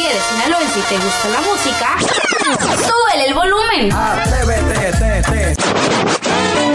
Si 0.00 0.06
eres 0.06 0.22
sinaloense 0.32 0.78
y 0.78 0.82
te 0.82 0.96
gusta 0.96 1.28
la 1.28 1.40
música, 1.42 1.98
súbele 2.74 3.26
el 3.26 3.34
volumen. 3.34 3.90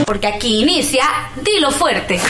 Porque 0.05 0.27
aquí 0.27 0.61
inicia 0.61 1.05
Dilo 1.37 1.71
Fuerte. 1.71 2.21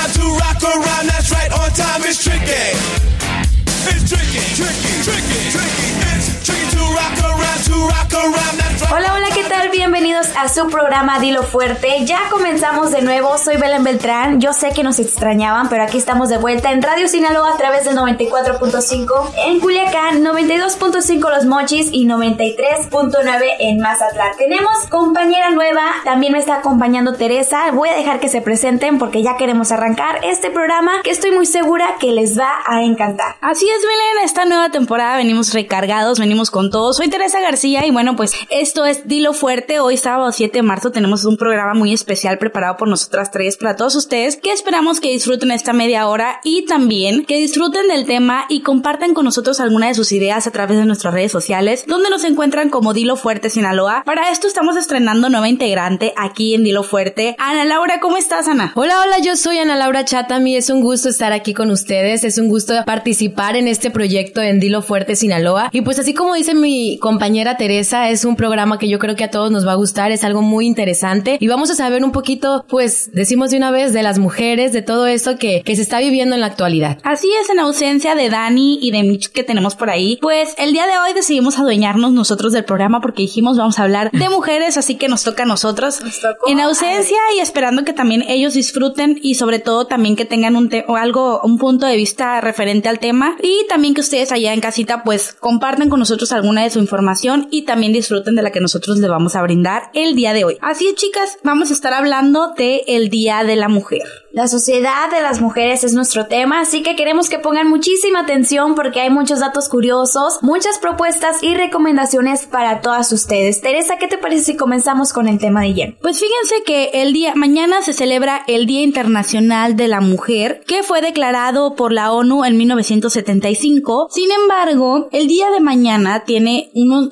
Hola, 8.95 9.15
hola, 9.15 9.29
¿qué 9.35 9.43
tal? 9.45 9.71
Bienvenidos 9.71 10.29
a 10.37 10.49
su 10.49 10.69
programa 10.69 11.19
Dilo 11.19 11.43
Fuerte. 11.43 12.05
Ya 12.05 12.21
comenzamos 12.31 12.91
de 12.91 13.01
nuevo. 13.01 13.39
Soy 13.39 13.57
Belén 13.57 13.83
Beltrán. 13.83 14.41
Yo 14.41 14.53
sé 14.53 14.71
que 14.71 14.83
nos 14.83 14.99
extrañaban, 14.99 15.69
pero 15.69 15.83
aquí 15.83 15.97
estamos 15.97 16.29
de 16.29 16.37
vuelta 16.37 16.71
en 16.73 16.83
Radio 16.83 17.09
Sinaloa 17.09 17.55
a 17.55 17.57
través 17.57 17.85
del 17.85 17.97
94.5 17.97 19.33
en 19.47 19.61
Culiacán, 19.61 20.23
92.5 20.23 21.31
Los 21.31 21.47
Mochis 21.47 21.89
y 21.91 22.07
93.9 22.07 23.43
en 23.59 23.81
Mazatlán. 23.81 24.37
Tenemos 24.37 24.73
compañera 24.91 25.51
nueva. 25.51 25.83
También 26.05 26.35
me 26.35 26.39
está 26.39 26.57
acompañando 26.57 27.15
Teresa. 27.15 27.71
Voy 27.73 27.89
a 27.89 27.95
dejar 27.95 28.21
que 28.21 28.29
se 28.29 28.43
presenten 28.43 28.99
porque 28.99 29.23
ya 29.23 29.37
queremos 29.37 29.73
arrancar 29.73 30.21
este 30.23 30.51
programa 30.51 31.03
que 31.03 31.11
estoy 31.11 31.31
muy 31.31 31.47
segura 31.47 31.97
que 31.99 32.13
les 32.13 32.39
va 32.39 32.53
a 32.67 32.83
encantar. 32.83 33.37
Así 33.41 33.67
es, 33.69 33.83
Belén. 33.83 34.25
Esta 34.25 34.45
nueva 34.45 34.69
temporada 34.69 35.17
venimos 35.17 35.55
recargados, 35.55 36.19
venimos 36.21 36.51
con 36.51 36.71
todo. 36.71 36.93
Soy 36.93 37.09
Teresa 37.09 37.41
García 37.41 37.72
y 37.81 37.91
bueno, 37.91 38.17
pues 38.17 38.35
esto 38.51 38.85
es 38.85 39.09
Dilo 39.09 39.33
Fuerte 39.33 39.81
Hoy 39.81 39.97
sábado 39.97 40.31
7 40.31 40.59
de 40.59 40.63
marzo 40.63 40.93
tenemos 40.93 41.25
un 41.25 41.39
programa 41.39 41.73
muy 41.73 41.95
especial 41.95 42.37
preparado 42.37 42.77
por 42.77 42.87
nosotras 42.87 43.31
tres 43.31 43.57
para 43.57 43.77
todos 43.77 43.97
ustedes 43.97 44.37
que 44.37 44.53
esperamos 44.53 45.01
que 45.01 45.11
disfruten 45.11 45.51
esta 45.51 45.73
media 45.73 46.07
hora 46.07 46.41
y 46.45 46.67
también 46.67 47.25
que 47.25 47.39
disfruten 47.39 47.89
del 47.89 48.05
tema 48.05 48.45
y 48.51 48.61
compartan 48.61 49.15
con 49.15 49.25
nosotros 49.25 49.59
alguna 49.59 49.89
de 49.89 49.95
sus 49.95 50.13
ideas 50.13 50.47
a 50.47 50.51
través 50.51 50.77
de 50.77 50.85
nuestras 50.85 51.15
redes 51.15 51.33
sociales 51.33 51.85
donde 51.87 52.11
nos 52.11 52.25
encuentran 52.25 52.69
como 52.69 52.93
Dilo 52.93 53.17
Fuerte 53.17 53.49
Sinaloa. 53.49 54.03
Para 54.05 54.31
esto 54.31 54.47
estamos 54.47 54.77
estrenando 54.77 55.31
nueva 55.31 55.49
integrante 55.49 56.13
aquí 56.17 56.55
en 56.55 56.65
Dilo 56.65 56.83
Fuerte. 56.83 57.37
Ana 57.39 57.65
Laura, 57.65 58.01
¿cómo 58.01 58.19
estás 58.19 58.49
Ana? 58.49 58.73
Hola, 58.75 59.01
hola, 59.03 59.19
yo 59.21 59.35
soy 59.35 59.59
Ana 59.59 59.77
Laura 59.77 60.05
Chata. 60.05 60.37
A 60.37 60.41
mí 60.41 60.57
es 60.57 60.69
un 60.69 60.83
gusto 60.83 61.09
estar 61.09 61.33
aquí 61.33 61.55
con 61.55 61.71
ustedes. 61.71 62.23
Es 62.23 62.37
un 62.37 62.49
gusto 62.49 62.75
participar 62.85 63.57
en 63.57 63.67
este 63.67 63.91
proyecto 63.91 64.43
en 64.43 64.61
Dilo 64.61 64.83
Fuerte 64.83 65.17
Sinaloa. 65.17 65.71
Y 65.73 65.81
pues 65.81 65.99
así 65.99 66.13
como 66.13 66.35
dice 66.35 66.55
mi 66.55 66.99
compañera 66.99 67.57
Teresa, 67.63 68.11
es 68.11 68.25
un 68.25 68.35
programa 68.35 68.77
que 68.77 68.89
yo 68.89 68.99
creo 68.99 69.15
que 69.15 69.23
a 69.23 69.31
todos 69.31 69.53
nos 69.53 69.65
va 69.65 69.71
a 69.71 69.77
gustar, 69.77 70.11
es 70.11 70.25
algo 70.25 70.43
muy 70.43 70.67
interesante. 70.67 71.37
Y 71.39 71.47
vamos 71.47 71.71
a 71.71 71.77
saber 71.77 72.03
un 72.03 72.11
poquito, 72.11 72.65
pues 72.69 73.11
decimos 73.13 73.53
de 73.53 73.57
una 73.57 73.71
vez, 73.71 73.93
de 73.93 74.03
las 74.03 74.19
mujeres, 74.19 74.73
de 74.73 74.83
todo 74.83 75.07
esto 75.07 75.39
que, 75.39 75.63
que 75.65 75.77
se 75.77 75.83
está 75.83 76.01
viviendo 76.01 76.35
en 76.35 76.41
la 76.41 76.49
actualidad. 76.49 76.99
Así 77.05 77.29
es, 77.41 77.51
en 77.51 77.61
ausencia 77.61 78.17
de 78.17 78.31
Dani 78.31 78.81
y 78.83 78.91
de 78.91 79.05
Mitch 79.05 79.29
que 79.29 79.45
tenemos 79.45 79.77
por 79.77 79.91
ahí, 79.91 80.19
pues 80.21 80.57
el 80.59 80.73
día 80.73 80.89
de 80.89 80.99
hoy 80.99 81.15
decidimos 81.15 81.57
adueñarnos 81.57 82.11
nosotros 82.11 82.53
del 82.53 82.65
programa 82.65 83.01
porque 83.01 83.23
dijimos 83.23 83.57
vamos 83.57 83.79
a 83.79 83.85
hablar 83.85 84.11
de 84.11 84.29
mujeres, 84.29 84.77
así 84.77 84.97
que 84.97 85.07
nos 85.07 85.23
toca 85.23 85.45
a 85.45 85.47
nosotros. 85.47 86.01
En 86.49 86.59
ausencia 86.59 87.19
y 87.37 87.39
esperando 87.39 87.85
que 87.85 87.93
también 87.93 88.25
ellos 88.27 88.55
disfruten 88.55 89.21
y 89.23 89.37
sobre 89.37 89.61
todo 89.61 89.87
también 89.87 90.17
que 90.17 90.25
tengan 90.25 90.57
un 90.57 90.69
o 90.89 90.97
algo, 90.97 91.41
un 91.45 91.59
punto 91.59 91.87
de 91.87 91.95
vista 91.95 92.41
referente 92.41 92.89
al 92.89 92.99
tema. 92.99 93.37
Y 93.41 93.69
también 93.69 93.95
que 93.95 94.01
ustedes 94.01 94.33
allá 94.33 94.53
en 94.53 94.61
casita 94.61 95.05
pues 95.05 95.37
compartan 95.39 95.91
con 95.91 96.01
nosotros 96.01 96.33
alguna 96.33 96.65
de 96.65 96.71
su 96.71 96.81
información 96.81 97.47
y 97.53 97.63
también 97.63 97.93
disfruten 97.93 98.35
de 98.35 98.43
la 98.43 98.51
que 98.51 98.61
nosotros 98.61 98.99
les 98.99 99.11
vamos 99.11 99.37
a 99.37 99.43
brindar 99.43 99.91
el 99.95 100.17
día 100.17 100.33
de 100.33 100.45
hoy. 100.45 100.57
Así 100.63 100.89
es, 100.89 100.95
chicas, 100.97 101.39
vamos 101.45 101.71
a 101.71 101.75
estar 101.75 101.93
hablando 101.93 102.55
de 102.57 102.83
el 102.89 103.11
Día 103.11 103.45
de 103.45 103.57
la 103.57 103.69
Mujer. 103.69 104.22
La 104.33 104.49
sociedad 104.49 105.11
de 105.11 105.21
las 105.21 105.43
mujeres 105.43 105.85
es 105.85 105.93
nuestro 105.93 106.25
tema, 106.25 106.61
así 106.61 106.83
que 106.83 106.97
queremos 106.97 107.29
que 107.29 107.39
pongan 107.39 107.69
muchísima 107.69 108.21
atención 108.21 108.75
porque 108.75 109.03
hay 109.03 109.11
muchos 109.11 109.41
datos 109.41 109.69
curiosos, 109.69 110.39
muchas 110.41 110.79
propuestas 110.79 111.43
y 111.43 111.55
recomendaciones 111.55 112.47
para 112.47 112.81
todas 112.81 113.13
ustedes. 113.13 113.61
Teresa, 113.61 113.99
¿qué 113.99 114.09
te 114.09 114.17
parece 114.17 114.45
si 114.45 114.57
comenzamos 114.57 115.13
con 115.13 115.29
el 115.29 115.39
tema 115.39 115.61
de 115.61 115.67
ayer? 115.67 115.99
Pues 116.01 116.19
fíjense 116.19 116.65
que 116.65 117.03
el 117.03 117.13
día 117.13 117.35
mañana 117.35 117.83
se 117.83 117.93
celebra 117.93 118.41
el 118.47 118.65
Día 118.65 118.81
Internacional 118.81 119.77
de 119.77 119.89
la 119.89 120.01
Mujer, 120.01 120.63
que 120.67 120.83
fue 120.83 121.03
declarado 121.03 121.75
por 121.75 121.93
la 121.93 122.11
ONU 122.11 122.47
en 122.47 122.57
1975. 122.57 124.09
Sin 124.11 124.31
embargo, 124.33 125.11
el 125.13 125.29
día 125.29 125.51
de 125.51 125.61
mañana 125.61 126.25
tiene 126.25 126.71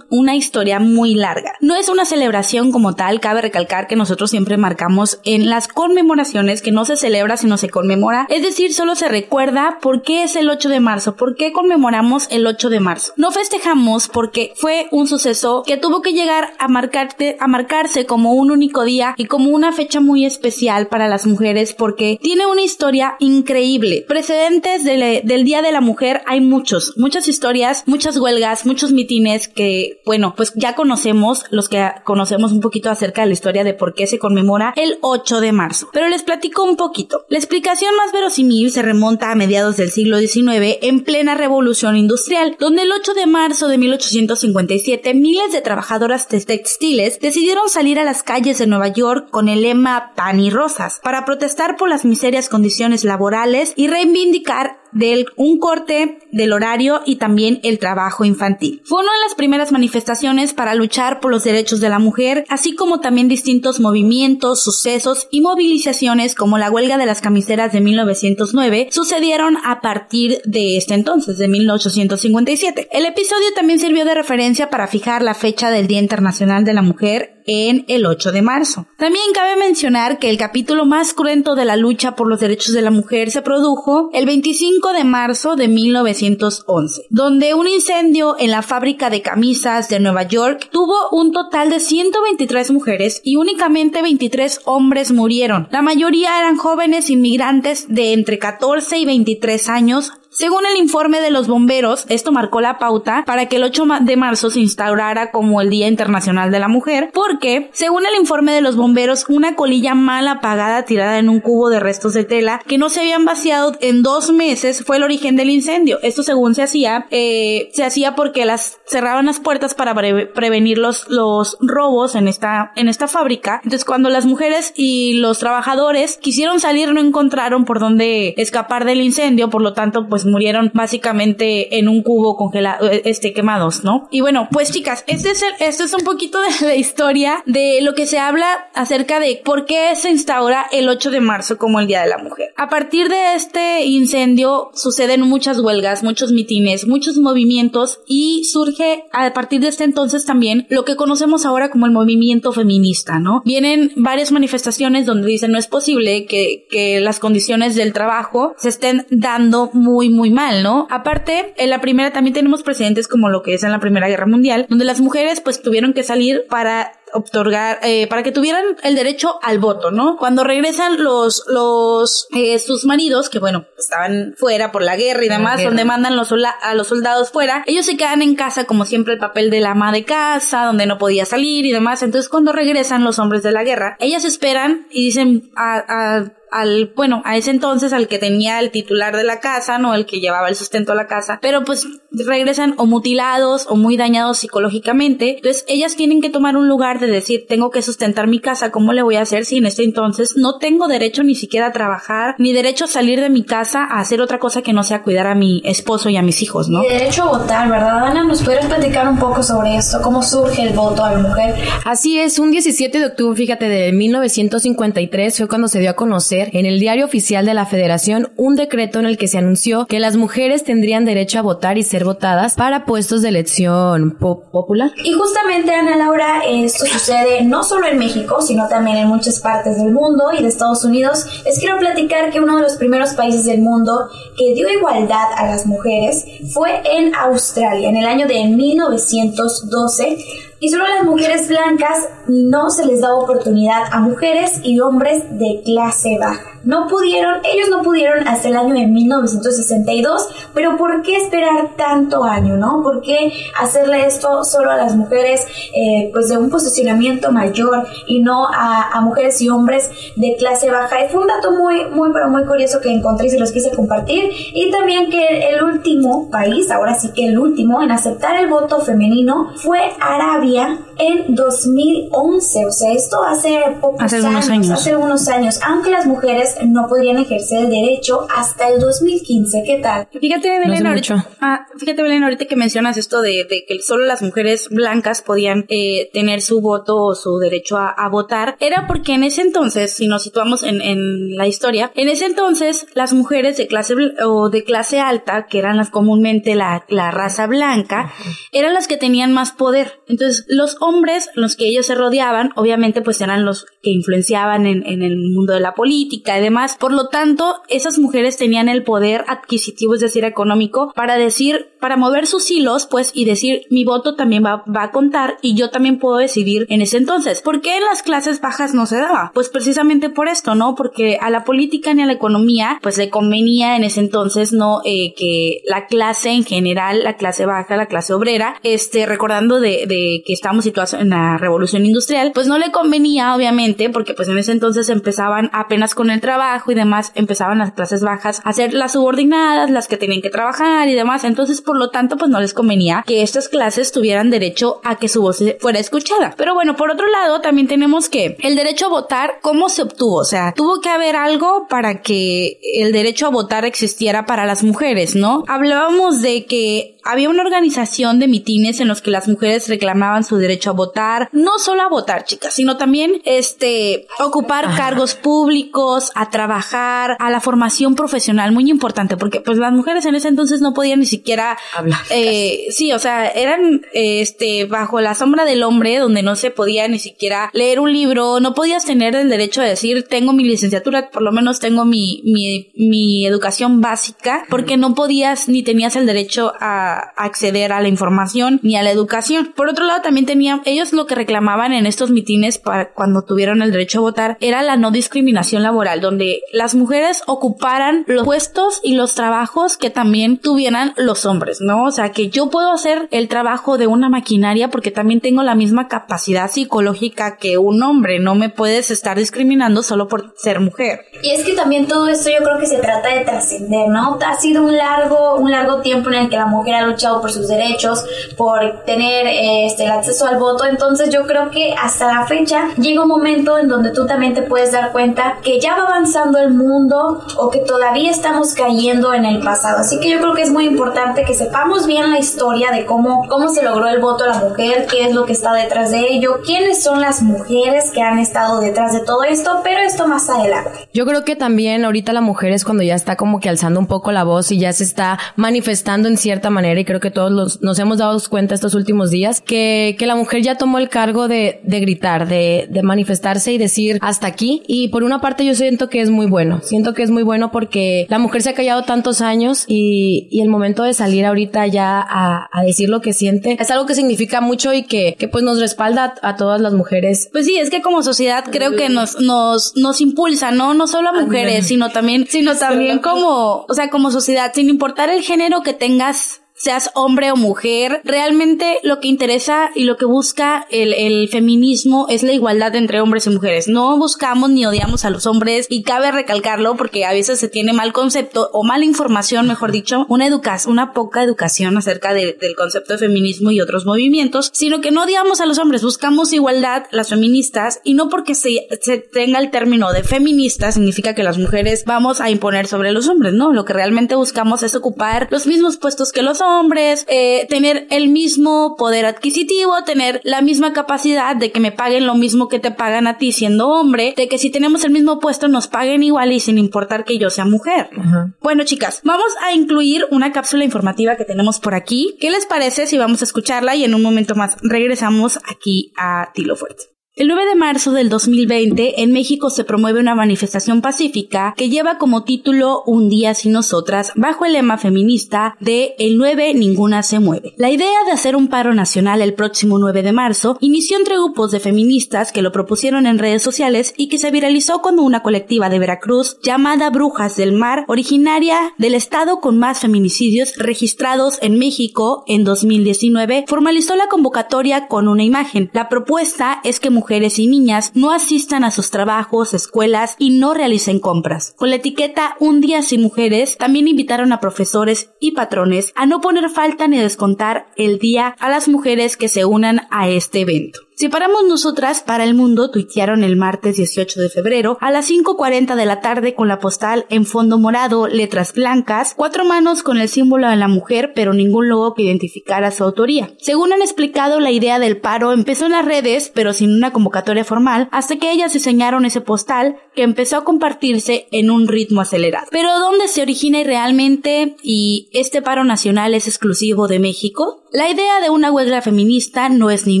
una 0.08 0.36
historia 0.36 0.80
muy 0.80 1.12
larga. 1.12 1.52
No 1.60 1.76
es 1.76 1.90
una 1.90 2.06
celebración 2.06 2.72
como 2.72 2.94
tal, 2.94 3.20
cabe 3.20 3.42
recalcar 3.42 3.88
que 3.88 3.96
nosotros 3.96 4.30
siempre 4.30 4.56
marcamos 4.56 5.20
en 5.24 5.50
las 5.50 5.68
conmemoraciones 5.68 6.62
que 6.62 6.72
no 6.72 6.86
se 6.86 6.96
celebran 6.96 7.09
celebra, 7.10 7.36
sino 7.36 7.56
se 7.56 7.68
conmemora. 7.68 8.26
Es 8.28 8.42
decir, 8.42 8.72
solo 8.72 8.94
se 8.94 9.08
recuerda 9.08 9.78
por 9.82 10.02
qué 10.02 10.22
es 10.22 10.36
el 10.36 10.48
8 10.48 10.68
de 10.68 10.78
marzo, 10.78 11.16
por 11.16 11.34
qué 11.34 11.52
conmemoramos 11.52 12.28
el 12.30 12.46
8 12.46 12.70
de 12.70 12.78
marzo. 12.78 13.12
No 13.16 13.32
festejamos 13.32 14.06
porque 14.06 14.52
fue 14.54 14.86
un 14.92 15.08
suceso 15.08 15.64
que 15.66 15.76
tuvo 15.76 16.02
que 16.02 16.12
llegar 16.12 16.52
a, 16.60 16.68
marcarte, 16.68 17.36
a 17.40 17.48
marcarse 17.48 18.06
como 18.06 18.34
un 18.34 18.52
único 18.52 18.84
día 18.84 19.14
y 19.16 19.24
como 19.24 19.50
una 19.50 19.72
fecha 19.72 20.00
muy 20.00 20.24
especial 20.24 20.86
para 20.86 21.08
las 21.08 21.26
mujeres 21.26 21.74
porque 21.74 22.16
tiene 22.22 22.46
una 22.46 22.62
historia 22.62 23.16
increíble. 23.18 24.04
Precedentes 24.06 24.84
del 24.84 25.44
Día 25.44 25.62
de 25.62 25.72
la 25.72 25.80
Mujer 25.80 26.22
hay 26.26 26.40
muchos, 26.40 26.94
muchas 26.96 27.26
historias, 27.26 27.82
muchas 27.86 28.18
huelgas, 28.18 28.66
muchos 28.66 28.92
mitines 28.92 29.48
que, 29.48 30.00
bueno, 30.06 30.34
pues 30.36 30.52
ya 30.54 30.76
conocemos, 30.76 31.44
los 31.50 31.68
que 31.68 31.90
conocemos 32.04 32.52
un 32.52 32.60
poquito 32.60 32.88
acerca 32.88 33.22
de 33.22 33.28
la 33.28 33.32
historia 33.32 33.64
de 33.64 33.74
por 33.74 33.94
qué 33.94 34.06
se 34.06 34.20
conmemora 34.20 34.72
el 34.76 34.98
8 35.00 35.40
de 35.40 35.50
marzo. 35.50 35.88
Pero 35.92 36.08
les 36.08 36.22
platico 36.22 36.62
un 36.62 36.76
poquito 36.76 36.99
la 37.28 37.38
explicación 37.38 37.94
más 37.96 38.12
verosímil 38.12 38.70
se 38.70 38.82
remonta 38.82 39.30
a 39.30 39.34
mediados 39.34 39.76
del 39.76 39.90
siglo 39.90 40.18
XIX 40.18 40.78
en 40.82 41.00
plena 41.00 41.34
revolución 41.34 41.96
industrial, 41.96 42.56
donde 42.58 42.82
el 42.82 42.92
8 42.92 43.14
de 43.14 43.26
marzo 43.26 43.68
de 43.68 43.78
1857 43.78 45.14
miles 45.14 45.52
de 45.52 45.60
trabajadoras 45.60 46.28
textiles 46.28 47.20
decidieron 47.20 47.68
salir 47.68 47.98
a 47.98 48.04
las 48.04 48.22
calles 48.22 48.58
de 48.58 48.66
Nueva 48.66 48.88
York 48.88 49.28
con 49.30 49.48
el 49.48 49.62
lema 49.62 50.12
pan 50.16 50.40
y 50.40 50.50
rosas 50.50 51.00
para 51.02 51.24
protestar 51.24 51.76
por 51.76 51.88
las 51.88 52.04
miserias 52.04 52.48
condiciones 52.48 53.04
laborales 53.04 53.72
y 53.76 53.88
reivindicar 53.88 54.79
del 54.92 55.26
un 55.36 55.58
corte 55.58 56.18
del 56.32 56.52
horario 56.52 57.02
y 57.06 57.16
también 57.16 57.60
el 57.62 57.78
trabajo 57.78 58.24
infantil. 58.24 58.82
Fue 58.84 59.02
una 59.02 59.12
de 59.12 59.24
las 59.26 59.34
primeras 59.34 59.72
manifestaciones 59.72 60.52
para 60.52 60.74
luchar 60.74 61.20
por 61.20 61.30
los 61.30 61.44
derechos 61.44 61.80
de 61.80 61.88
la 61.88 61.98
mujer, 61.98 62.44
así 62.48 62.74
como 62.74 63.00
también 63.00 63.28
distintos 63.28 63.80
movimientos, 63.80 64.62
sucesos 64.62 65.28
y 65.30 65.40
movilizaciones 65.40 66.34
como 66.34 66.58
la 66.58 66.70
huelga 66.70 66.98
de 66.98 67.06
las 67.06 67.20
camiseras 67.20 67.72
de 67.72 67.80
1909 67.80 68.88
sucedieron 68.90 69.56
a 69.64 69.80
partir 69.80 70.40
de 70.44 70.76
este 70.76 70.94
entonces, 70.94 71.38
de 71.38 71.48
1857. 71.48 72.88
El 72.92 73.06
episodio 73.06 73.46
también 73.54 73.78
sirvió 73.78 74.04
de 74.04 74.14
referencia 74.14 74.70
para 74.70 74.86
fijar 74.86 75.22
la 75.22 75.34
fecha 75.34 75.70
del 75.70 75.86
Día 75.86 76.00
Internacional 76.00 76.64
de 76.64 76.74
la 76.74 76.82
Mujer 76.82 77.39
en 77.46 77.84
el 77.88 78.06
8 78.06 78.32
de 78.32 78.42
marzo. 78.42 78.86
También 78.96 79.24
cabe 79.34 79.56
mencionar 79.56 80.18
que 80.18 80.30
el 80.30 80.38
capítulo 80.38 80.84
más 80.84 81.14
cruento 81.14 81.54
de 81.54 81.64
la 81.64 81.76
lucha 81.76 82.14
por 82.14 82.28
los 82.28 82.40
derechos 82.40 82.74
de 82.74 82.82
la 82.82 82.90
mujer 82.90 83.30
se 83.30 83.42
produjo 83.42 84.10
el 84.12 84.26
25 84.26 84.92
de 84.92 85.04
marzo 85.04 85.56
de 85.56 85.68
1911, 85.68 87.06
donde 87.10 87.54
un 87.54 87.68
incendio 87.68 88.36
en 88.38 88.50
la 88.50 88.62
fábrica 88.62 89.10
de 89.10 89.22
camisas 89.22 89.88
de 89.88 90.00
Nueva 90.00 90.24
York 90.24 90.68
tuvo 90.70 91.08
un 91.12 91.32
total 91.32 91.70
de 91.70 91.80
123 91.80 92.70
mujeres 92.70 93.20
y 93.24 93.36
únicamente 93.36 94.02
23 94.02 94.60
hombres 94.64 95.12
murieron. 95.12 95.68
La 95.70 95.82
mayoría 95.82 96.38
eran 96.38 96.56
jóvenes 96.56 97.10
inmigrantes 97.10 97.86
de 97.88 98.12
entre 98.12 98.38
14 98.38 98.98
y 98.98 99.04
23 99.04 99.68
años 99.68 100.12
según 100.32 100.64
el 100.64 100.76
informe 100.76 101.20
de 101.20 101.32
los 101.32 101.48
bomberos, 101.48 102.06
esto 102.08 102.30
marcó 102.30 102.60
la 102.60 102.78
pauta 102.78 103.24
para 103.26 103.46
que 103.46 103.56
el 103.56 103.64
8 103.64 103.84
de 104.02 104.16
marzo 104.16 104.48
se 104.48 104.60
instaurara 104.60 105.32
como 105.32 105.60
el 105.60 105.70
Día 105.70 105.88
Internacional 105.88 106.52
de 106.52 106.60
la 106.60 106.68
Mujer, 106.68 107.10
porque, 107.12 107.68
según 107.72 108.06
el 108.06 108.14
informe 108.14 108.52
de 108.52 108.60
los 108.60 108.76
bomberos, 108.76 109.24
una 109.28 109.56
colilla 109.56 109.96
mal 109.96 110.28
apagada 110.28 110.84
tirada 110.84 111.18
en 111.18 111.28
un 111.28 111.40
cubo 111.40 111.68
de 111.68 111.80
restos 111.80 112.14
de 112.14 112.22
tela 112.22 112.60
que 112.64 112.78
no 112.78 112.90
se 112.90 113.00
habían 113.00 113.24
vaciado 113.24 113.76
en 113.80 114.04
dos 114.04 114.30
meses 114.30 114.84
fue 114.84 114.98
el 114.98 115.02
origen 115.02 115.34
del 115.34 115.50
incendio. 115.50 115.98
Esto 116.02 116.22
según 116.22 116.54
se 116.54 116.62
hacía, 116.62 117.08
eh, 117.10 117.68
se 117.72 117.82
hacía 117.82 118.14
porque 118.14 118.44
las 118.44 118.78
cerraban 118.86 119.26
las 119.26 119.40
puertas 119.40 119.74
para 119.74 119.94
prevenir 119.94 120.78
los, 120.78 121.08
los 121.08 121.56
robos 121.60 122.14
en 122.14 122.28
esta, 122.28 122.70
en 122.76 122.88
esta 122.88 123.08
fábrica. 123.08 123.60
Entonces 123.64 123.84
cuando 123.84 124.08
las 124.10 124.26
mujeres 124.26 124.72
y 124.76 125.14
los 125.14 125.40
trabajadores 125.40 126.18
quisieron 126.18 126.60
salir 126.60 126.92
no 126.92 127.00
encontraron 127.00 127.64
por 127.64 127.80
dónde 127.80 128.34
escapar 128.36 128.84
del 128.84 129.00
incendio, 129.00 129.50
por 129.50 129.62
lo 129.62 129.72
tanto 129.72 130.06
pues 130.08 130.19
pues 130.20 130.30
murieron 130.30 130.70
básicamente 130.74 131.78
en 131.78 131.88
un 131.88 132.02
cubo 132.02 132.36
congelado, 132.36 132.90
eh, 132.90 133.02
este, 133.06 133.32
quemados, 133.32 133.84
¿no? 133.84 134.06
Y 134.10 134.20
bueno, 134.20 134.48
pues 134.50 134.70
chicas, 134.70 135.02
este 135.06 135.30
es, 135.30 135.42
el, 135.42 135.52
este 135.60 135.84
es 135.84 135.94
un 135.94 136.04
poquito 136.04 136.38
de 136.40 136.66
la 136.66 136.74
historia 136.76 137.42
de 137.46 137.80
lo 137.80 137.94
que 137.94 138.06
se 138.06 138.18
habla 138.18 138.68
acerca 138.74 139.18
de 139.18 139.40
por 139.42 139.64
qué 139.64 139.96
se 139.96 140.10
instaura 140.10 140.66
el 140.72 140.88
8 140.88 141.10
de 141.10 141.20
marzo 141.20 141.56
como 141.56 141.80
el 141.80 141.86
Día 141.86 142.02
de 142.02 142.08
la 142.08 142.18
Mujer. 142.18 142.52
A 142.56 142.68
partir 142.68 143.08
de 143.08 143.34
este 143.34 143.86
incendio 143.86 144.70
suceden 144.74 145.22
muchas 145.22 145.58
huelgas, 145.60 146.02
muchos 146.02 146.32
mitines, 146.32 146.86
muchos 146.86 147.16
movimientos 147.16 148.00
y 148.06 148.44
surge 148.44 149.04
a 149.12 149.32
partir 149.32 149.60
de 149.62 149.68
este 149.68 149.84
entonces 149.84 150.26
también 150.26 150.66
lo 150.68 150.84
que 150.84 150.96
conocemos 150.96 151.46
ahora 151.46 151.70
como 151.70 151.86
el 151.86 151.92
movimiento 151.92 152.52
feminista, 152.52 153.18
¿no? 153.18 153.42
Vienen 153.46 153.92
varias 153.96 154.32
manifestaciones 154.32 155.06
donde 155.06 155.28
dicen 155.28 155.52
no 155.52 155.58
es 155.58 155.66
posible 155.66 156.26
que, 156.26 156.66
que 156.68 157.00
las 157.00 157.20
condiciones 157.20 157.74
del 157.74 157.94
trabajo 157.94 158.54
se 158.58 158.68
estén 158.68 159.06
dando 159.10 159.70
muy, 159.72 160.09
muy 160.10 160.30
mal, 160.30 160.62
¿no? 160.62 160.86
Aparte, 160.90 161.54
en 161.56 161.70
la 161.70 161.80
primera 161.80 162.12
también 162.12 162.34
tenemos 162.34 162.62
precedentes 162.62 163.08
como 163.08 163.28
lo 163.28 163.42
que 163.42 163.54
es 163.54 163.62
en 163.62 163.72
la 163.72 163.80
Primera 163.80 164.08
Guerra 164.08 164.26
Mundial, 164.26 164.66
donde 164.68 164.84
las 164.84 165.00
mujeres 165.00 165.40
pues 165.40 165.62
tuvieron 165.62 165.92
que 165.92 166.02
salir 166.02 166.44
para 166.48 166.92
otorgar, 167.12 167.78
eh, 167.82 168.06
para 168.06 168.22
que 168.22 168.32
tuvieran 168.32 168.64
el 168.82 168.94
derecho 168.94 169.38
al 169.42 169.58
voto, 169.58 169.90
¿no? 169.90 170.16
Cuando 170.16 170.44
regresan 170.44 171.02
los, 171.02 171.44
los, 171.48 172.28
eh, 172.34 172.58
sus 172.58 172.84
maridos, 172.84 173.28
que 173.28 173.38
bueno, 173.38 173.66
estaban 173.78 174.34
fuera 174.36 174.72
por 174.72 174.82
la 174.82 174.96
guerra 174.96 175.24
y 175.24 175.28
demás, 175.28 175.62
donde 175.62 175.84
mandan 175.84 176.16
los 176.16 176.30
a 176.32 176.74
los 176.74 176.86
soldados 176.86 177.30
fuera, 177.30 177.64
ellos 177.66 177.86
se 177.86 177.96
quedan 177.96 178.22
en 178.22 178.34
casa 178.34 178.64
como 178.64 178.84
siempre 178.84 179.14
el 179.14 179.18
papel 179.18 179.50
de 179.50 179.60
la 179.60 179.72
ama 179.72 179.92
de 179.92 180.04
casa, 180.04 180.64
donde 180.64 180.86
no 180.86 180.98
podía 180.98 181.24
salir 181.24 181.66
y 181.66 181.72
demás, 181.72 182.02
entonces 182.02 182.28
cuando 182.28 182.52
regresan 182.52 183.04
los 183.04 183.18
hombres 183.18 183.42
de 183.42 183.52
la 183.52 183.64
guerra, 183.64 183.96
ellas 184.00 184.24
esperan 184.24 184.86
y 184.90 185.04
dicen 185.04 185.50
a, 185.56 185.78
a 185.78 186.32
al, 186.50 186.92
bueno, 186.96 187.22
a 187.24 187.36
ese 187.36 187.50
entonces 187.50 187.92
al 187.92 188.08
que 188.08 188.18
tenía 188.18 188.60
el 188.60 188.70
titular 188.70 189.16
de 189.16 189.24
la 189.24 189.40
casa, 189.40 189.78
¿no? 189.78 189.94
El 189.94 190.06
que 190.06 190.20
llevaba 190.20 190.48
el 190.48 190.56
sustento 190.56 190.92
a 190.92 190.96
la 190.96 191.06
casa, 191.06 191.38
pero 191.40 191.64
pues 191.64 191.86
regresan 192.10 192.74
o 192.76 192.86
mutilados 192.86 193.66
o 193.68 193.76
muy 193.76 193.96
dañados 193.96 194.38
psicológicamente. 194.38 195.36
Entonces 195.36 195.64
ellas 195.68 195.96
tienen 195.96 196.20
que 196.20 196.30
tomar 196.30 196.56
un 196.56 196.68
lugar 196.68 196.99
de 197.00 197.08
decir, 197.08 197.46
tengo 197.48 197.70
que 197.70 197.82
sustentar 197.82 198.26
mi 198.26 198.40
casa, 198.40 198.70
¿cómo 198.70 198.92
le 198.92 199.02
voy 199.02 199.16
a 199.16 199.22
hacer 199.22 199.44
si 199.44 199.58
en 199.58 199.66
este 199.66 199.84
entonces 199.84 200.36
no 200.36 200.58
tengo 200.58 200.88
derecho 200.88 201.22
ni 201.22 201.34
siquiera 201.34 201.68
a 201.68 201.72
trabajar, 201.72 202.34
ni 202.38 202.52
derecho 202.52 202.84
a 202.84 202.88
salir 202.88 203.20
de 203.20 203.30
mi 203.30 203.44
casa 203.44 203.84
a 203.84 204.00
hacer 204.00 204.20
otra 204.20 204.38
cosa 204.38 204.62
que 204.62 204.72
no 204.72 204.82
sea 204.82 205.02
cuidar 205.02 205.26
a 205.26 205.34
mi 205.34 205.62
esposo 205.64 206.08
y 206.10 206.16
a 206.16 206.22
mis 206.22 206.42
hijos, 206.42 206.68
¿no? 206.68 206.82
derecho 206.82 207.22
a 207.24 207.38
votar, 207.38 207.68
¿verdad, 207.68 208.04
Ana? 208.04 208.24
¿Nos 208.24 208.42
puedes 208.42 208.66
platicar 208.66 209.08
un 209.08 209.18
poco 209.18 209.42
sobre 209.42 209.76
esto? 209.76 210.00
¿Cómo 210.02 210.22
surge 210.22 210.62
el 210.62 210.74
voto 210.74 211.04
a 211.04 211.12
la 211.12 211.18
mujer? 211.18 211.54
Así 211.84 212.18
es, 212.18 212.38
un 212.38 212.50
17 212.50 212.98
de 212.98 213.06
octubre, 213.06 213.36
fíjate, 213.36 213.68
de 213.68 213.92
1953 213.92 215.36
fue 215.36 215.48
cuando 215.48 215.68
se 215.68 215.80
dio 215.80 215.90
a 215.90 215.94
conocer 215.94 216.50
en 216.52 216.66
el 216.66 216.80
diario 216.80 217.04
oficial 217.04 217.46
de 217.46 217.54
la 217.54 217.66
Federación 217.66 218.32
un 218.36 218.56
decreto 218.56 218.98
en 218.98 219.06
el 219.06 219.16
que 219.16 219.28
se 219.28 219.38
anunció 219.38 219.86
que 219.86 220.00
las 220.00 220.16
mujeres 220.16 220.64
tendrían 220.64 221.04
derecho 221.04 221.38
a 221.38 221.42
votar 221.42 221.78
y 221.78 221.82
ser 221.82 222.04
votadas 222.04 222.54
para 222.54 222.84
puestos 222.84 223.22
de 223.22 223.28
elección 223.28 224.16
popular. 224.18 224.92
Y 225.04 225.12
justamente, 225.12 225.74
Ana 225.74 225.96
Laura, 225.96 226.42
esto 226.48 226.84
sucede 226.90 227.42
no 227.42 227.62
solo 227.62 227.86
en 227.86 227.98
México, 227.98 228.42
sino 228.42 228.68
también 228.68 228.96
en 228.96 229.08
muchas 229.08 229.40
partes 229.40 229.78
del 229.78 229.92
mundo 229.92 230.30
y 230.36 230.42
de 230.42 230.48
Estados 230.48 230.84
Unidos. 230.84 231.24
Les 231.44 231.58
quiero 231.58 231.78
platicar 231.78 232.30
que 232.30 232.40
uno 232.40 232.56
de 232.56 232.62
los 232.62 232.74
primeros 232.74 233.14
países 233.14 233.44
del 233.44 233.60
mundo 233.60 234.08
que 234.36 234.54
dio 234.54 234.68
igualdad 234.68 235.26
a 235.36 235.46
las 235.46 235.66
mujeres 235.66 236.24
fue 236.52 236.82
en 236.84 237.14
Australia, 237.14 237.88
en 237.88 237.96
el 237.96 238.06
año 238.06 238.26
de 238.26 238.44
1912 238.44 240.18
y 240.60 240.68
solo 240.68 240.86
las 240.86 241.04
mujeres 241.04 241.48
blancas 241.48 242.08
no 242.28 242.70
se 242.70 242.84
les 242.84 243.00
da 243.00 243.14
oportunidad 243.14 243.84
a 243.90 244.00
mujeres 244.00 244.60
y 244.62 244.78
hombres 244.80 245.24
de 245.30 245.62
clase 245.64 246.18
baja. 246.20 246.46
No 246.62 246.86
pudieron, 246.88 247.40
ellos 247.42 247.70
no 247.70 247.82
pudieron 247.82 248.28
hasta 248.28 248.48
el 248.48 248.56
año 248.56 248.74
de 248.74 248.86
1962, 248.86 250.50
pero 250.52 250.76
¿por 250.76 251.00
qué 251.00 251.16
esperar 251.16 251.70
tanto 251.76 252.22
año, 252.22 252.58
no? 252.58 252.82
¿Por 252.82 253.00
qué 253.00 253.32
hacerle 253.58 254.04
esto 254.04 254.44
solo 254.44 254.70
a 254.70 254.76
las 254.76 254.94
mujeres, 254.94 255.46
eh, 255.74 256.10
pues 256.12 256.28
de 256.28 256.36
un 256.36 256.50
posicionamiento 256.50 257.32
mayor 257.32 257.86
y 258.06 258.20
no 258.20 258.46
a, 258.46 258.90
a, 258.92 259.00
mujeres 259.00 259.40
y 259.40 259.48
hombres 259.48 259.90
de 260.16 260.36
clase 260.38 260.70
baja? 260.70 261.02
Y 261.02 261.08
fue 261.08 261.22
un 261.22 261.28
dato 261.28 261.52
muy, 261.52 261.86
muy, 261.86 262.10
pero 262.12 262.28
muy 262.28 262.44
curioso 262.44 262.78
que 262.82 262.92
encontré 262.92 263.28
y 263.28 263.30
se 263.30 263.38
los 263.38 263.52
quise 263.52 263.74
compartir. 263.74 264.30
Y 264.52 264.70
también 264.70 265.08
que 265.08 265.48
el 265.48 265.64
último 265.64 266.28
país, 266.30 266.70
ahora 266.70 266.94
sí 266.94 267.10
que 267.14 267.28
el 267.28 267.38
último, 267.38 267.80
en 267.80 267.90
aceptar 267.90 268.36
el 268.36 268.48
voto 268.48 268.80
femenino 268.82 269.52
fue 269.56 269.80
Arabia 269.98 270.49
en 270.56 271.34
2011. 271.34 272.66
O 272.66 272.70
sea, 272.70 272.92
esto 272.92 273.22
hace 273.22 273.60
pocos 273.80 274.02
hace 274.02 274.16
años, 274.16 274.70
hace 274.70 274.96
unos 274.96 275.28
años, 275.28 275.60
aunque 275.62 275.90
las 275.90 276.06
mujeres 276.06 276.56
no 276.64 276.86
podrían 276.88 277.18
ejercer 277.18 277.64
el 277.64 277.70
derecho 277.70 278.26
hasta 278.34 278.68
el 278.68 278.80
2015. 278.80 279.62
¿Qué 279.64 279.78
tal? 279.78 280.08
Fíjate, 280.20 280.58
Belén, 280.58 280.82
no 280.82 280.90
ahorita, 280.90 281.26
ah, 281.40 281.66
fíjate, 281.78 282.02
Belén, 282.02 282.22
ahorita 282.24 282.46
que 282.46 282.56
mencionas 282.56 282.96
esto 282.96 283.20
de, 283.22 283.46
de 283.48 283.64
que 283.66 283.80
solo 283.80 284.04
las 284.04 284.22
mujeres 284.22 284.68
blancas 284.70 285.22
podían 285.22 285.66
eh, 285.68 286.10
tener 286.12 286.40
su 286.40 286.60
voto 286.60 286.96
o 286.96 287.14
su 287.14 287.38
derecho 287.38 287.76
a, 287.76 287.90
a, 287.90 288.08
votar, 288.08 288.56
era 288.60 288.86
porque 288.86 289.14
en 289.14 289.24
ese 289.24 289.42
entonces, 289.42 289.92
si 289.92 290.06
nos 290.06 290.22
situamos 290.22 290.62
en, 290.62 290.80
en 290.80 291.36
la 291.36 291.46
historia, 291.46 291.92
en 291.94 292.08
ese 292.08 292.26
entonces 292.26 292.86
las 292.94 293.12
mujeres 293.12 293.56
de 293.56 293.66
clase 293.66 293.94
o 294.24 294.50
de 294.50 294.64
clase 294.64 295.00
alta, 295.00 295.46
que 295.46 295.58
eran 295.58 295.76
las 295.76 295.90
comúnmente 295.90 296.54
la, 296.54 296.84
la 296.88 297.10
raza 297.10 297.46
blanca, 297.46 298.12
eran 298.52 298.74
las 298.74 298.88
que 298.88 298.96
tenían 298.96 299.32
más 299.32 299.52
poder. 299.52 300.00
Entonces, 300.08 300.39
los 300.48 300.76
hombres, 300.80 301.30
los 301.34 301.56
que 301.56 301.66
ellos 301.66 301.86
se 301.86 301.94
rodeaban, 301.94 302.50
obviamente 302.56 303.02
pues 303.02 303.20
eran 303.20 303.44
los 303.44 303.66
que 303.82 303.90
influenciaban 303.90 304.66
en, 304.66 304.86
en 304.86 305.02
el 305.02 305.16
mundo 305.16 305.54
de 305.54 305.60
la 305.60 305.74
política 305.74 306.38
y 306.38 306.42
demás. 306.42 306.76
Por 306.78 306.92
lo 306.92 307.08
tanto, 307.08 307.56
esas 307.68 307.98
mujeres 307.98 308.36
tenían 308.36 308.68
el 308.68 308.82
poder 308.82 309.24
adquisitivo, 309.28 309.94
es 309.94 310.00
decir, 310.00 310.24
económico, 310.24 310.92
para 310.94 311.16
decir, 311.16 311.70
para 311.80 311.96
mover 311.96 312.26
sus 312.26 312.50
hilos, 312.50 312.86
pues, 312.90 313.10
y 313.14 313.24
decir, 313.24 313.62
mi 313.70 313.84
voto 313.84 314.14
también 314.14 314.44
va, 314.44 314.64
va 314.64 314.84
a 314.84 314.90
contar 314.90 315.38
y 315.42 315.54
yo 315.54 315.70
también 315.70 315.98
puedo 315.98 316.16
decidir 316.16 316.66
en 316.68 316.82
ese 316.82 316.98
entonces. 316.98 317.42
¿Por 317.42 317.60
qué 317.60 317.76
en 317.76 317.84
las 317.84 318.02
clases 318.02 318.40
bajas 318.40 318.74
no 318.74 318.86
se 318.86 318.96
daba? 318.96 319.30
Pues 319.34 319.48
precisamente 319.48 320.10
por 320.10 320.28
esto, 320.28 320.54
¿no? 320.54 320.74
Porque 320.74 321.18
a 321.20 321.30
la 321.30 321.44
política 321.44 321.94
ni 321.94 322.02
a 322.02 322.06
la 322.06 322.12
economía, 322.12 322.78
pues 322.82 322.98
le 322.98 323.10
convenía 323.10 323.76
en 323.76 323.84
ese 323.84 324.00
entonces, 324.00 324.52
¿no? 324.52 324.80
Eh, 324.84 325.14
que 325.14 325.62
la 325.66 325.86
clase 325.86 326.30
en 326.30 326.44
general, 326.44 327.02
la 327.04 327.16
clase 327.16 327.46
baja, 327.46 327.76
la 327.76 327.86
clase 327.86 328.12
obrera, 328.12 328.56
este, 328.62 329.06
recordando 329.06 329.60
de, 329.60 329.86
de 329.86 330.22
que 330.26 330.29
estamos 330.32 330.64
situados 330.64 330.94
en 330.94 331.10
la 331.10 331.38
revolución 331.38 331.86
industrial, 331.86 332.32
pues 332.34 332.46
no 332.46 332.58
le 332.58 332.70
convenía, 332.70 333.34
obviamente, 333.34 333.90
porque 333.90 334.14
pues 334.14 334.28
en 334.28 334.38
ese 334.38 334.52
entonces 334.52 334.88
empezaban 334.88 335.50
apenas 335.52 335.94
con 335.94 336.10
el 336.10 336.20
trabajo 336.20 336.72
y 336.72 336.74
demás, 336.74 337.12
empezaban 337.14 337.58
las 337.58 337.72
clases 337.72 338.02
bajas 338.02 338.40
a 338.44 338.52
ser 338.52 338.74
las 338.74 338.92
subordinadas, 338.92 339.70
las 339.70 339.88
que 339.88 339.96
tenían 339.96 340.22
que 340.22 340.30
trabajar 340.30 340.88
y 340.88 340.94
demás, 340.94 341.24
entonces 341.24 341.60
por 341.60 341.76
lo 341.76 341.90
tanto 341.90 342.16
pues 342.16 342.30
no 342.30 342.40
les 342.40 342.54
convenía 342.54 343.04
que 343.06 343.22
estas 343.22 343.48
clases 343.48 343.92
tuvieran 343.92 344.30
derecho 344.30 344.80
a 344.84 344.96
que 344.96 345.08
su 345.08 345.22
voz 345.22 345.42
fuera 345.58 345.78
escuchada. 345.78 346.34
Pero 346.36 346.54
bueno, 346.54 346.76
por 346.76 346.90
otro 346.90 347.06
lado 347.08 347.40
también 347.40 347.68
tenemos 347.68 348.08
que 348.08 348.36
el 348.40 348.56
derecho 348.56 348.86
a 348.86 348.90
votar, 348.90 349.38
¿cómo 349.42 349.68
se 349.68 349.82
obtuvo? 349.82 350.16
O 350.16 350.24
sea, 350.24 350.52
tuvo 350.54 350.80
que 350.80 350.88
haber 350.88 351.16
algo 351.16 351.66
para 351.68 352.02
que 352.02 352.58
el 352.74 352.92
derecho 352.92 353.26
a 353.26 353.30
votar 353.30 353.64
existiera 353.64 354.26
para 354.26 354.46
las 354.46 354.62
mujeres, 354.62 355.14
¿no? 355.14 355.44
Hablábamos 355.46 356.22
de 356.22 356.46
que 356.46 356.96
había 357.04 357.28
una 357.28 357.42
organización 357.42 358.18
de 358.18 358.28
mitines 358.28 358.80
en 358.80 358.88
los 358.88 359.02
que 359.02 359.10
las 359.10 359.28
mujeres 359.28 359.68
reclamaban 359.68 360.24
su 360.24 360.36
derecho 360.36 360.70
a 360.70 360.72
votar, 360.74 361.28
no 361.32 361.58
solo 361.58 361.82
a 361.82 361.88
votar, 361.88 362.24
chicas, 362.24 362.54
sino 362.54 362.76
también 362.76 363.22
este 363.24 364.06
ocupar 364.18 364.66
Ajá. 364.66 364.76
cargos 364.76 365.14
públicos, 365.14 366.10
a 366.14 366.30
trabajar, 366.30 367.16
a 367.18 367.30
la 367.30 367.40
formación 367.40 367.94
profesional, 367.94 368.52
muy 368.52 368.70
importante, 368.70 369.16
porque 369.16 369.40
pues 369.40 369.58
las 369.58 369.72
mujeres 369.72 370.04
en 370.06 370.14
ese 370.14 370.28
entonces 370.28 370.60
no 370.60 370.74
podían 370.74 371.00
ni 371.00 371.06
siquiera 371.06 371.58
hablar. 371.74 372.00
Eh, 372.10 372.66
sí, 372.70 372.92
o 372.92 372.98
sea, 372.98 373.28
eran 373.28 373.82
este 373.92 374.64
bajo 374.64 375.00
la 375.00 375.14
sombra 375.14 375.44
del 375.44 375.62
hombre, 375.62 375.98
donde 375.98 376.22
no 376.22 376.36
se 376.36 376.50
podía 376.50 376.88
ni 376.88 376.98
siquiera 376.98 377.50
leer 377.52 377.80
un 377.80 377.92
libro, 377.92 378.40
no 378.40 378.54
podías 378.54 378.84
tener 378.84 379.14
el 379.14 379.28
derecho 379.28 379.62
de 379.62 379.68
decir 379.68 380.06
tengo 380.08 380.32
mi 380.32 380.44
licenciatura, 380.44 381.10
por 381.10 381.22
lo 381.22 381.32
menos 381.32 381.60
tengo 381.60 381.84
mi, 381.84 382.22
mi, 382.24 382.70
mi 382.74 383.26
educación 383.26 383.80
básica, 383.80 384.44
porque 384.48 384.76
no 384.76 384.94
podías 384.94 385.48
ni 385.48 385.62
tenías 385.62 385.96
el 385.96 386.06
derecho 386.06 386.52
a 386.60 386.99
acceder 387.16 387.72
a 387.72 387.80
la 387.80 387.88
información 387.88 388.60
ni 388.62 388.76
a 388.76 388.82
la 388.82 388.90
educación. 388.90 389.52
Por 389.56 389.68
otro 389.68 389.84
lado, 389.84 390.02
también 390.02 390.26
tenían, 390.26 390.62
ellos 390.64 390.92
lo 390.92 391.06
que 391.06 391.14
reclamaban 391.14 391.72
en 391.72 391.86
estos 391.86 392.10
mitines 392.10 392.58
para 392.58 392.92
cuando 392.92 393.22
tuvieron 393.22 393.62
el 393.62 393.72
derecho 393.72 393.98
a 393.98 394.02
votar 394.02 394.36
era 394.40 394.62
la 394.62 394.76
no 394.76 394.90
discriminación 394.90 395.62
laboral, 395.62 396.00
donde 396.00 396.42
las 396.52 396.74
mujeres 396.74 397.22
ocuparan 397.26 398.04
los 398.06 398.24
puestos 398.24 398.80
y 398.82 398.94
los 398.94 399.14
trabajos 399.14 399.76
que 399.76 399.90
también 399.90 400.38
tuvieran 400.38 400.92
los 400.96 401.26
hombres, 401.26 401.58
¿no? 401.60 401.84
O 401.84 401.90
sea, 401.90 402.10
que 402.12 402.28
yo 402.28 402.50
puedo 402.50 402.72
hacer 402.72 403.08
el 403.10 403.28
trabajo 403.28 403.78
de 403.78 403.86
una 403.86 404.08
maquinaria 404.08 404.68
porque 404.68 404.90
también 404.90 405.20
tengo 405.20 405.42
la 405.42 405.54
misma 405.54 405.88
capacidad 405.88 406.50
psicológica 406.50 407.36
que 407.36 407.58
un 407.58 407.82
hombre, 407.82 408.18
no 408.18 408.34
me 408.34 408.48
puedes 408.48 408.90
estar 408.90 409.16
discriminando 409.16 409.82
solo 409.82 410.08
por 410.08 410.34
ser 410.36 410.60
mujer. 410.60 411.06
Y 411.22 411.30
es 411.30 411.44
que 411.44 411.54
también 411.54 411.86
todo 411.86 412.08
esto 412.08 412.30
yo 412.30 412.44
creo 412.44 412.58
que 412.58 412.66
se 412.66 412.78
trata 412.78 413.08
de 413.08 413.24
trascender, 413.24 413.88
¿no? 413.88 414.18
Ha 414.24 414.40
sido 414.40 414.64
un 414.64 414.76
largo, 414.76 415.36
un 415.36 415.50
largo 415.50 415.80
tiempo 415.80 416.10
en 416.10 416.16
el 416.16 416.28
que 416.28 416.36
la 416.36 416.46
mujer 416.46 416.74
ha 416.80 416.86
luchado 416.86 417.20
por 417.20 417.30
sus 417.30 417.48
derechos, 417.48 418.04
por 418.36 418.84
tener 418.84 419.26
este, 419.26 419.84
el 419.84 419.90
acceso 419.90 420.26
al 420.26 420.38
voto. 420.38 420.64
Entonces 420.64 421.10
yo 421.10 421.26
creo 421.26 421.50
que 421.50 421.74
hasta 421.80 422.12
la 422.12 422.26
fecha 422.26 422.68
llega 422.76 423.02
un 423.02 423.08
momento 423.08 423.58
en 423.58 423.68
donde 423.68 423.90
tú 423.90 424.06
también 424.06 424.34
te 424.34 424.42
puedes 424.42 424.72
dar 424.72 424.92
cuenta 424.92 425.38
que 425.42 425.60
ya 425.60 425.76
va 425.76 425.84
avanzando 425.84 426.38
el 426.38 426.50
mundo 426.50 427.24
o 427.36 427.50
que 427.50 427.60
todavía 427.60 428.10
estamos 428.10 428.54
cayendo 428.54 429.14
en 429.14 429.24
el 429.24 429.42
pasado. 429.42 429.78
Así 429.78 429.98
que 430.00 430.10
yo 430.10 430.18
creo 430.18 430.34
que 430.34 430.42
es 430.42 430.50
muy 430.50 430.66
importante 430.66 431.24
que 431.24 431.34
sepamos 431.34 431.86
bien 431.86 432.10
la 432.10 432.18
historia 432.18 432.70
de 432.70 432.86
cómo, 432.86 433.26
cómo 433.28 433.48
se 433.48 433.62
logró 433.62 433.88
el 433.88 434.00
voto 434.00 434.24
a 434.24 434.28
la 434.28 434.38
mujer, 434.38 434.86
qué 434.90 435.06
es 435.06 435.14
lo 435.14 435.24
que 435.26 435.32
está 435.32 435.52
detrás 435.52 435.90
de 435.90 436.00
ello, 436.08 436.40
quiénes 436.44 436.82
son 436.82 437.00
las 437.00 437.22
mujeres 437.22 437.90
que 437.92 438.02
han 438.02 438.18
estado 438.18 438.60
detrás 438.60 438.92
de 438.92 439.00
todo 439.00 439.24
esto, 439.24 439.60
pero 439.62 439.80
esto 439.80 440.06
más 440.06 440.28
adelante. 440.28 440.88
Yo 440.92 441.06
creo 441.06 441.24
que 441.24 441.36
también 441.36 441.84
ahorita 441.84 442.12
la 442.12 442.20
mujer 442.20 442.52
es 442.52 442.64
cuando 442.64 442.82
ya 442.82 442.94
está 442.94 443.16
como 443.16 443.40
que 443.40 443.48
alzando 443.48 443.80
un 443.80 443.86
poco 443.86 444.12
la 444.12 444.24
voz 444.24 444.50
y 444.52 444.58
ya 444.58 444.72
se 444.72 444.84
está 444.84 445.18
manifestando 445.36 446.08
en 446.08 446.16
cierta 446.16 446.50
manera 446.50 446.69
y 446.78 446.84
creo 446.84 447.00
que 447.00 447.10
todos 447.10 447.60
nos 447.62 447.78
hemos 447.78 447.98
dado 447.98 448.20
cuenta 448.28 448.54
estos 448.54 448.74
últimos 448.74 449.10
días 449.10 449.40
que, 449.40 449.96
que 449.98 450.06
la 450.06 450.14
mujer 450.14 450.42
ya 450.42 450.56
tomó 450.56 450.78
el 450.78 450.88
cargo 450.88 451.28
de, 451.28 451.60
de 451.64 451.80
gritar, 451.80 452.28
de, 452.28 452.66
de 452.70 452.82
manifestarse 452.82 453.52
y 453.52 453.58
decir 453.58 453.98
hasta 454.02 454.26
aquí 454.26 454.62
y 454.66 454.88
por 454.88 455.04
una 455.04 455.20
parte 455.20 455.44
yo 455.44 455.54
siento 455.54 455.88
que 455.88 456.00
es 456.00 456.10
muy 456.10 456.26
bueno, 456.26 456.60
siento 456.62 456.94
que 456.94 457.02
es 457.02 457.10
muy 457.10 457.22
bueno 457.22 457.50
porque 457.50 458.06
la 458.08 458.18
mujer 458.18 458.42
se 458.42 458.50
ha 458.50 458.54
callado 458.54 458.82
tantos 458.82 459.20
años 459.20 459.64
y, 459.66 460.28
y 460.30 460.40
el 460.40 460.48
momento 460.48 460.82
de 460.82 460.94
salir 460.94 461.24
ahorita 461.24 461.66
ya 461.66 462.00
a, 462.00 462.48
a, 462.52 462.62
decir 462.62 462.88
lo 462.88 463.00
que 463.00 463.12
siente 463.12 463.56
es 463.58 463.70
algo 463.70 463.86
que 463.86 463.94
significa 463.94 464.40
mucho 464.40 464.72
y 464.72 464.82
que, 464.82 465.16
que 465.18 465.28
pues 465.28 465.44
nos 465.44 465.60
respalda 465.60 466.14
a, 466.22 466.30
a 466.30 466.36
todas 466.36 466.60
las 466.60 466.72
mujeres. 466.72 467.28
Pues 467.32 467.46
sí, 467.46 467.56
es 467.56 467.70
que 467.70 467.82
como 467.82 468.02
sociedad 468.02 468.44
creo 468.50 468.76
que 468.76 468.88
nos, 468.88 469.20
nos, 469.20 469.76
nos 469.76 470.00
impulsa, 470.00 470.50
¿no? 470.50 470.74
No 470.74 470.86
solo 470.86 471.10
a 471.10 471.20
mujeres, 471.20 471.66
sino 471.66 471.90
también, 471.90 472.26
sino 472.28 472.56
también 472.56 472.98
como, 472.98 473.66
o 473.68 473.74
sea, 473.74 473.90
como 473.90 474.10
sociedad, 474.10 474.52
sin 474.54 474.68
importar 474.68 475.10
el 475.10 475.22
género 475.22 475.62
que 475.62 475.72
tengas 475.72 476.42
seas 476.60 476.90
hombre 476.94 477.32
o 477.32 477.36
mujer, 477.36 478.02
realmente 478.04 478.80
lo 478.82 479.00
que 479.00 479.08
interesa 479.08 479.70
y 479.74 479.84
lo 479.84 479.96
que 479.96 480.04
busca 480.04 480.66
el, 480.70 480.90
feminismo 481.30 482.06
es 482.10 482.22
la 482.22 482.32
igualdad 482.32 482.74
entre 482.76 483.00
hombres 483.00 483.26
y 483.26 483.30
mujeres. 483.30 483.66
No 483.66 483.96
buscamos 483.96 484.50
ni 484.50 484.66
odiamos 484.66 485.04
a 485.04 485.10
los 485.10 485.26
hombres 485.26 485.66
y 485.70 485.82
cabe 485.82 486.12
recalcarlo 486.12 486.76
porque 486.76 487.06
a 487.06 487.12
veces 487.12 487.40
se 487.40 487.48
tiene 487.48 487.72
mal 487.72 487.92
concepto 487.94 488.50
o 488.52 488.62
mala 488.62 488.84
información, 488.84 489.46
mejor 489.46 489.72
dicho, 489.72 490.04
una 490.08 490.26
educación, 490.26 490.72
una 490.72 490.92
poca 490.92 491.22
educación 491.22 491.78
acerca 491.78 492.12
de, 492.12 492.36
del 492.38 492.54
concepto 492.56 492.92
de 492.92 492.98
feminismo 492.98 493.50
y 493.50 493.60
otros 493.62 493.86
movimientos, 493.86 494.50
sino 494.52 494.82
que 494.82 494.90
no 494.90 495.04
odiamos 495.04 495.40
a 495.40 495.46
los 495.46 495.58
hombres, 495.58 495.82
buscamos 495.82 496.32
igualdad 496.34 496.84
las 496.90 497.08
feministas 497.08 497.80
y 497.84 497.94
no 497.94 498.10
porque 498.10 498.34
se, 498.34 498.68
se 498.82 498.98
tenga 498.98 499.38
el 499.38 499.50
término 499.50 499.92
de 499.92 500.02
feminista 500.02 500.72
significa 500.72 501.14
que 501.14 501.22
las 501.22 501.38
mujeres 501.38 501.84
vamos 501.86 502.20
a 502.20 502.28
imponer 502.28 502.66
sobre 502.66 502.92
los 502.92 503.08
hombres, 503.08 503.32
no, 503.32 503.52
lo 503.52 503.64
que 503.64 503.72
realmente 503.72 504.14
buscamos 504.14 504.62
es 504.62 504.74
ocupar 504.74 505.28
los 505.30 505.46
mismos 505.46 505.78
puestos 505.78 506.12
que 506.12 506.20
los 506.22 506.42
hombres 506.42 506.49
hombres, 506.58 507.06
eh, 507.08 507.46
tener 507.48 507.86
el 507.90 508.08
mismo 508.08 508.76
poder 508.76 509.06
adquisitivo, 509.06 509.84
tener 509.84 510.20
la 510.24 510.42
misma 510.42 510.72
capacidad 510.72 511.36
de 511.36 511.52
que 511.52 511.60
me 511.60 511.72
paguen 511.72 512.06
lo 512.06 512.14
mismo 512.14 512.48
que 512.48 512.58
te 512.58 512.70
pagan 512.70 513.06
a 513.06 513.18
ti 513.18 513.32
siendo 513.32 513.68
hombre, 513.68 514.14
de 514.16 514.28
que 514.28 514.38
si 514.38 514.50
tenemos 514.50 514.84
el 514.84 514.92
mismo 514.92 515.18
puesto 515.20 515.48
nos 515.48 515.68
paguen 515.68 516.02
igual 516.02 516.32
y 516.32 516.40
sin 516.40 516.58
importar 516.58 517.04
que 517.04 517.18
yo 517.18 517.30
sea 517.30 517.44
mujer. 517.44 517.90
Uh 517.96 518.00
-huh. 518.00 518.34
Bueno, 518.40 518.64
chicas, 518.64 519.00
vamos 519.04 519.32
a 519.42 519.52
incluir 519.52 520.06
una 520.10 520.32
cápsula 520.32 520.64
informativa 520.64 521.16
que 521.16 521.24
tenemos 521.24 521.60
por 521.60 521.74
aquí. 521.74 522.16
¿Qué 522.20 522.30
les 522.30 522.46
parece 522.46 522.86
si 522.86 522.98
vamos 522.98 523.20
a 523.22 523.24
escucharla 523.24 523.76
y 523.76 523.84
en 523.84 523.94
un 523.94 524.02
momento 524.02 524.34
más 524.34 524.56
regresamos 524.62 525.38
aquí 525.48 525.92
a 525.96 526.30
Tilo 526.34 526.56
Fuerte? 526.56 526.99
El 527.20 527.28
9 527.28 527.44
de 527.50 527.54
marzo 527.54 527.92
del 527.92 528.08
2020 528.08 529.02
en 529.02 529.12
México 529.12 529.50
se 529.50 529.64
promueve 529.64 530.00
una 530.00 530.14
manifestación 530.14 530.80
pacífica 530.80 531.52
que 531.54 531.68
lleva 531.68 531.98
como 531.98 532.24
título 532.24 532.82
Un 532.86 533.10
día 533.10 533.34
sin 533.34 533.52
nosotras 533.52 534.12
bajo 534.16 534.46
el 534.46 534.54
lema 534.54 534.78
feminista 534.78 535.54
de 535.60 535.94
El 535.98 536.16
9 536.16 536.54
ninguna 536.54 537.02
se 537.02 537.20
mueve. 537.20 537.52
La 537.58 537.68
idea 537.68 538.04
de 538.06 538.12
hacer 538.12 538.36
un 538.36 538.48
paro 538.48 538.72
nacional 538.72 539.20
el 539.20 539.34
próximo 539.34 539.78
9 539.78 540.02
de 540.02 540.12
marzo 540.12 540.56
inició 540.60 540.96
entre 540.96 541.16
grupos 541.16 541.50
de 541.50 541.60
feministas 541.60 542.32
que 542.32 542.40
lo 542.40 542.52
propusieron 542.52 543.04
en 543.04 543.18
redes 543.18 543.42
sociales 543.42 543.92
y 543.98 544.08
que 544.08 544.16
se 544.16 544.30
viralizó 544.30 544.80
cuando 544.80 545.02
una 545.02 545.22
colectiva 545.22 545.68
de 545.68 545.78
Veracruz 545.78 546.38
llamada 546.42 546.88
Brujas 546.88 547.36
del 547.36 547.52
Mar, 547.52 547.84
originaria 547.86 548.72
del 548.78 548.94
estado 548.94 549.40
con 549.40 549.58
más 549.58 549.80
feminicidios 549.80 550.56
registrados 550.56 551.36
en 551.42 551.58
México 551.58 552.24
en 552.26 552.44
2019, 552.44 553.44
formalizó 553.46 553.94
la 553.94 554.08
convocatoria 554.08 554.88
con 554.88 555.06
una 555.06 555.22
imagen. 555.22 555.68
La 555.74 555.90
propuesta 555.90 556.62
es 556.64 556.80
que 556.80 556.88
mujeres 556.88 557.09
mujeres 557.10 557.40
y 557.40 557.48
niñas 557.48 557.90
no 557.96 558.12
asistan 558.12 558.62
a 558.62 558.70
sus 558.70 558.92
trabajos, 558.92 559.52
escuelas 559.52 560.14
y 560.20 560.30
no 560.38 560.54
realicen 560.54 561.00
compras. 561.00 561.54
Con 561.56 561.70
la 561.70 561.74
etiqueta 561.76 562.36
Un 562.38 562.60
día 562.60 562.82
sin 562.82 563.02
mujeres, 563.02 563.58
también 563.58 563.88
invitaron 563.88 564.32
a 564.32 564.38
profesores 564.38 565.10
y 565.18 565.32
patrones 565.32 565.92
a 565.96 566.06
no 566.06 566.20
poner 566.20 566.48
falta 566.50 566.86
ni 566.86 566.98
descontar 566.98 567.66
el 567.74 567.98
día 567.98 568.36
a 568.38 568.48
las 568.48 568.68
mujeres 568.68 569.16
que 569.16 569.26
se 569.26 569.44
unan 569.44 569.88
a 569.90 570.08
este 570.08 570.42
evento. 570.42 570.78
Si 571.00 571.08
paramos 571.08 571.44
nosotras 571.48 572.02
para 572.02 572.24
el 572.24 572.34
mundo, 572.34 572.70
tuitearon 572.70 573.24
el 573.24 573.34
martes 573.34 573.78
18 573.78 574.20
de 574.20 574.28
febrero 574.28 574.76
a 574.82 574.90
las 574.90 575.10
5.40 575.10 575.74
de 575.74 575.86
la 575.86 576.02
tarde 576.02 576.34
con 576.34 576.46
la 576.46 576.58
postal 576.58 577.06
en 577.08 577.24
fondo 577.24 577.56
morado, 577.56 578.06
letras 578.06 578.52
blancas, 578.52 579.14
cuatro 579.16 579.46
manos 579.46 579.82
con 579.82 579.96
el 579.96 580.10
símbolo 580.10 580.50
de 580.50 580.56
la 580.56 580.68
mujer, 580.68 581.12
pero 581.14 581.32
ningún 581.32 581.70
logo 581.70 581.94
que 581.94 582.02
identificara 582.02 582.70
su 582.70 582.84
autoría. 582.84 583.32
Según 583.38 583.72
han 583.72 583.80
explicado, 583.80 584.40
la 584.40 584.50
idea 584.50 584.78
del 584.78 585.00
paro 585.00 585.32
empezó 585.32 585.64
en 585.64 585.72
las 585.72 585.86
redes, 585.86 586.30
pero 586.34 586.52
sin 586.52 586.70
una 586.70 586.92
convocatoria 586.92 587.46
formal, 587.46 587.88
hasta 587.92 588.18
que 588.18 588.30
ellas 588.30 588.52
diseñaron 588.52 589.06
ese 589.06 589.22
postal 589.22 589.76
que 589.94 590.02
empezó 590.02 590.36
a 590.36 590.44
compartirse 590.44 591.28
en 591.32 591.50
un 591.50 591.66
ritmo 591.66 592.02
acelerado. 592.02 592.48
Pero 592.50 592.78
¿dónde 592.78 593.08
se 593.08 593.22
origina 593.22 593.64
realmente 593.64 594.54
y 594.62 595.08
este 595.14 595.40
paro 595.40 595.64
nacional 595.64 596.12
es 596.12 596.28
exclusivo 596.28 596.88
de 596.88 596.98
México? 596.98 597.62
La 597.72 597.88
idea 597.88 598.20
de 598.20 598.30
una 598.30 598.50
huelga 598.50 598.82
feminista 598.82 599.48
no 599.48 599.70
es 599.70 599.86
ni 599.86 600.00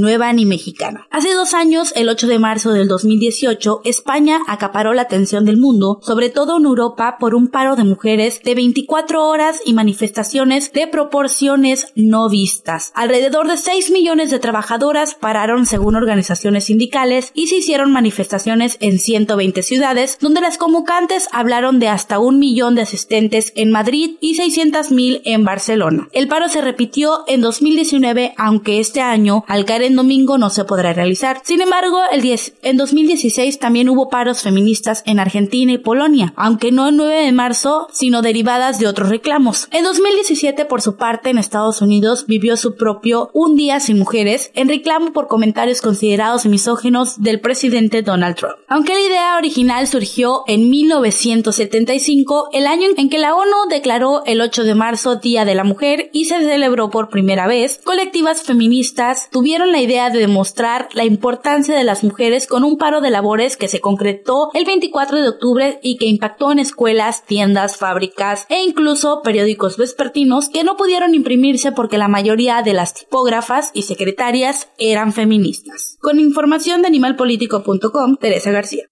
nueva 0.00 0.32
ni 0.32 0.44
mexicana. 0.44 1.06
Hace 1.08 1.32
dos 1.34 1.54
años, 1.54 1.92
el 1.94 2.08
8 2.08 2.26
de 2.26 2.40
marzo 2.40 2.72
del 2.72 2.88
2018, 2.88 3.82
España 3.84 4.40
acaparó 4.48 4.92
la 4.92 5.02
atención 5.02 5.44
del 5.44 5.56
mundo, 5.56 6.00
sobre 6.02 6.30
todo 6.30 6.56
en 6.58 6.64
Europa, 6.64 7.16
por 7.20 7.36
un 7.36 7.46
paro 7.46 7.76
de 7.76 7.84
mujeres 7.84 8.40
de 8.42 8.56
24 8.56 9.24
horas 9.24 9.60
y 9.64 9.74
manifestaciones 9.74 10.72
de 10.72 10.88
proporciones 10.88 11.92
no 11.94 12.28
vistas. 12.28 12.90
Alrededor 12.96 13.46
de 13.46 13.56
6 13.56 13.92
millones 13.92 14.32
de 14.32 14.40
trabajadoras 14.40 15.14
pararon 15.14 15.64
según 15.64 15.94
organizaciones 15.94 16.64
sindicales 16.64 17.30
y 17.34 17.46
se 17.46 17.58
hicieron 17.58 17.92
manifestaciones 17.92 18.78
en 18.80 18.98
120 18.98 19.62
ciudades, 19.62 20.18
donde 20.20 20.40
las 20.40 20.58
convocantes 20.58 21.28
hablaron 21.30 21.78
de 21.78 21.86
hasta 21.86 22.18
un 22.18 22.40
millón 22.40 22.74
de 22.74 22.82
asistentes 22.82 23.52
en 23.54 23.70
Madrid 23.70 24.16
y 24.20 24.34
600 24.34 24.90
mil 24.90 25.22
en 25.24 25.44
Barcelona. 25.44 26.08
El 26.10 26.26
paro 26.26 26.48
se 26.48 26.62
repitió 26.62 27.20
en 27.28 27.40
2019, 27.60 28.32
aunque 28.38 28.80
este 28.80 29.02
año, 29.02 29.44
al 29.46 29.66
caer 29.66 29.82
en 29.82 29.94
domingo, 29.94 30.38
no 30.38 30.48
se 30.48 30.64
podrá 30.64 30.94
realizar. 30.94 31.42
Sin 31.44 31.60
embargo, 31.60 31.98
el 32.10 32.22
10, 32.22 32.54
en 32.62 32.78
2016 32.78 33.58
también 33.58 33.90
hubo 33.90 34.08
paros 34.08 34.40
feministas 34.40 35.02
en 35.04 35.20
Argentina 35.20 35.70
y 35.72 35.76
Polonia, 35.76 36.32
aunque 36.36 36.72
no 36.72 36.88
el 36.88 36.96
9 36.96 37.22
de 37.22 37.32
marzo, 37.32 37.86
sino 37.92 38.22
derivadas 38.22 38.78
de 38.78 38.86
otros 38.86 39.10
reclamos. 39.10 39.68
En 39.72 39.84
2017, 39.84 40.64
por 40.64 40.80
su 40.80 40.96
parte, 40.96 41.28
en 41.28 41.36
Estados 41.36 41.82
Unidos 41.82 42.24
vivió 42.26 42.56
su 42.56 42.76
propio 42.76 43.28
Un 43.34 43.56
día 43.56 43.78
sin 43.78 43.98
mujeres, 43.98 44.50
en 44.54 44.68
reclamo 44.68 45.12
por 45.12 45.28
comentarios 45.28 45.82
considerados 45.82 46.46
misóginos 46.46 47.20
del 47.20 47.40
presidente 47.40 48.00
Donald 48.00 48.36
Trump. 48.36 48.54
Aunque 48.68 48.94
la 48.94 49.00
idea 49.00 49.36
original 49.36 49.86
surgió 49.86 50.44
en 50.46 50.70
1975, 50.70 52.48
el 52.54 52.66
año 52.66 52.88
en 52.96 53.10
que 53.10 53.18
la 53.18 53.34
ONU 53.34 53.68
declaró 53.68 54.22
el 54.24 54.40
8 54.40 54.64
de 54.64 54.74
marzo 54.74 55.16
Día 55.16 55.44
de 55.44 55.54
la 55.54 55.64
Mujer 55.64 56.08
y 56.14 56.24
se 56.24 56.38
celebró 56.38 56.88
por 56.88 57.10
primera 57.10 57.46
vez, 57.46 57.49
colectivas 57.84 58.42
feministas 58.42 59.28
tuvieron 59.30 59.72
la 59.72 59.80
idea 59.80 60.10
de 60.10 60.20
demostrar 60.20 60.88
la 60.92 61.04
importancia 61.04 61.76
de 61.76 61.84
las 61.84 62.04
mujeres 62.04 62.46
con 62.46 62.62
un 62.62 62.78
paro 62.78 63.00
de 63.00 63.10
labores 63.10 63.56
que 63.56 63.66
se 63.66 63.80
concretó 63.80 64.50
el 64.54 64.64
24 64.64 65.20
de 65.20 65.28
octubre 65.28 65.80
y 65.82 65.96
que 65.96 66.06
impactó 66.06 66.52
en 66.52 66.60
escuelas, 66.60 67.24
tiendas, 67.24 67.76
fábricas 67.76 68.46
e 68.48 68.62
incluso 68.62 69.22
periódicos 69.22 69.76
vespertinos 69.76 70.48
que 70.48 70.64
no 70.64 70.76
pudieron 70.76 71.14
imprimirse 71.14 71.72
porque 71.72 71.98
la 71.98 72.08
mayoría 72.08 72.62
de 72.62 72.72
las 72.72 72.94
tipógrafas 72.94 73.70
y 73.74 73.82
secretarias 73.82 74.68
eran 74.78 75.12
feministas. 75.12 75.98
Con 76.00 76.20
información 76.20 76.82
de 76.82 76.88
animalpolitico.com, 76.88 78.16
Teresa 78.16 78.52
García. 78.52 78.89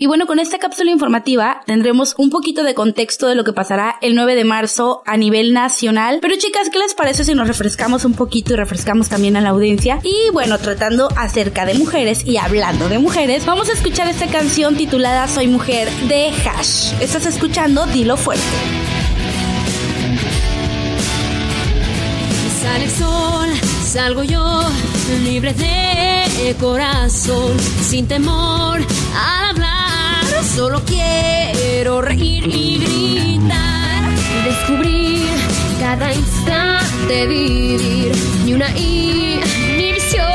Y 0.00 0.06
bueno, 0.06 0.28
con 0.28 0.38
esta 0.38 0.60
cápsula 0.60 0.92
informativa 0.92 1.62
tendremos 1.66 2.14
un 2.18 2.30
poquito 2.30 2.62
de 2.62 2.72
contexto 2.72 3.26
de 3.26 3.34
lo 3.34 3.42
que 3.42 3.52
pasará 3.52 3.96
el 4.00 4.14
9 4.14 4.36
de 4.36 4.44
marzo 4.44 5.02
a 5.04 5.16
nivel 5.16 5.52
nacional. 5.52 6.20
Pero 6.22 6.36
chicas, 6.38 6.70
¿qué 6.70 6.78
les 6.78 6.94
parece 6.94 7.24
si 7.24 7.34
nos 7.34 7.48
refrescamos 7.48 8.04
un 8.04 8.14
poquito 8.14 8.52
y 8.52 8.56
refrescamos 8.56 9.08
también 9.08 9.36
a 9.36 9.40
la 9.40 9.48
audiencia? 9.48 9.98
Y 10.04 10.30
bueno, 10.32 10.56
tratando 10.58 11.08
acerca 11.16 11.66
de 11.66 11.74
mujeres 11.74 12.24
y 12.24 12.36
hablando 12.36 12.88
de 12.88 13.00
mujeres, 13.00 13.44
vamos 13.44 13.70
a 13.70 13.72
escuchar 13.72 14.06
esta 14.06 14.28
canción 14.28 14.76
titulada 14.76 15.26
Soy 15.26 15.48
Mujer 15.48 15.90
de 16.06 16.28
Hash. 16.28 16.92
Estás 17.00 17.26
escuchando 17.26 17.84
Dilo 17.86 18.16
Fuerte. 18.16 18.44
Sale 22.62 22.84
el 22.84 22.90
sol, 22.92 23.48
salgo 23.82 24.22
yo, 24.22 24.62
libre 25.24 25.54
de 25.54 26.54
corazón, 26.60 27.58
sin 27.82 28.06
temor 28.06 28.78
al 28.78 29.50
hablar, 29.50 29.77
solo 30.58 30.82
quiero 30.84 32.02
reír 32.02 32.44
y 32.48 32.78
gritar, 32.80 34.10
descubrir 34.44 35.28
cada 35.78 36.12
instante 36.12 37.28
vivir, 37.28 38.10
ni 38.44 38.54
una 38.54 38.68
inhibición, 38.76 40.26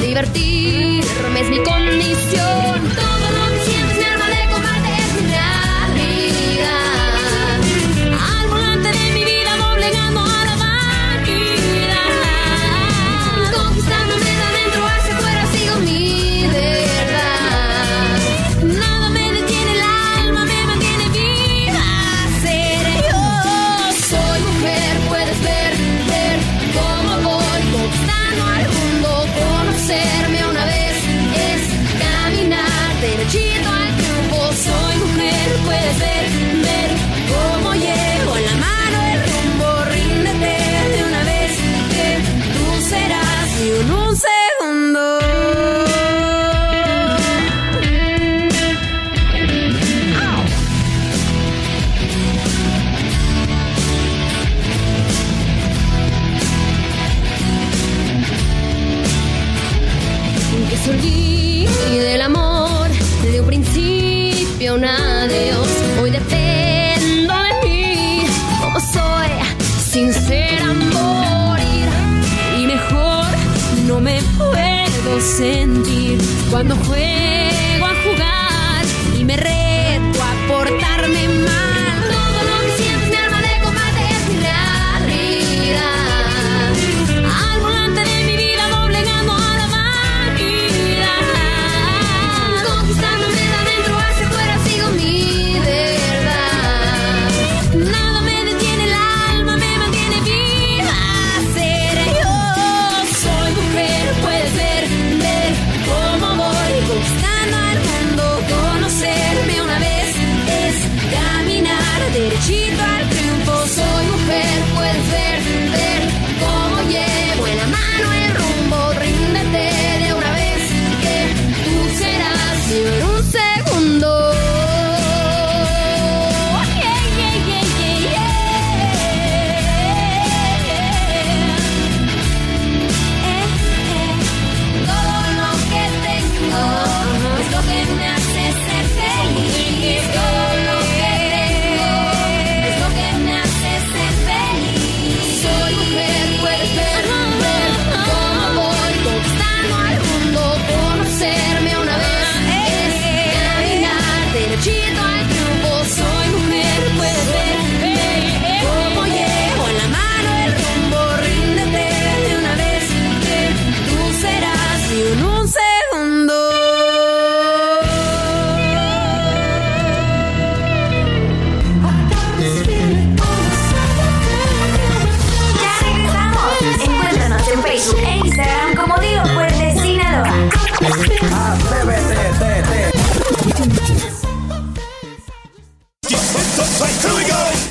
divertirme 0.00 1.40
es 1.42 1.50
mi 1.50 1.58
condición. 1.58 2.61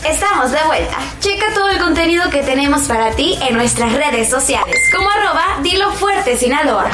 Estamos 0.06 0.52
de 0.52 0.64
vuelta. 0.66 0.98
Checa 1.20 1.54
todo 1.54 1.70
el 1.70 1.80
contenido 1.80 2.30
que 2.30 2.44
tenemos 2.44 2.84
para 2.84 3.12
ti 3.12 3.38
en 3.48 3.56
nuestras 3.56 3.94
redes 3.94 4.30
sociales, 4.30 4.78
como 4.94 5.10
arroba 5.10 5.60
Dilo 5.62 5.92
Fuerte 5.94 6.38
Sinaloa. 6.38 6.92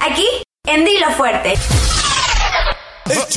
Aquí, 0.00 0.26
en 0.64 0.84
Dilo 0.84 1.10
Fuerte. 1.12 1.54
It's 3.08 3.36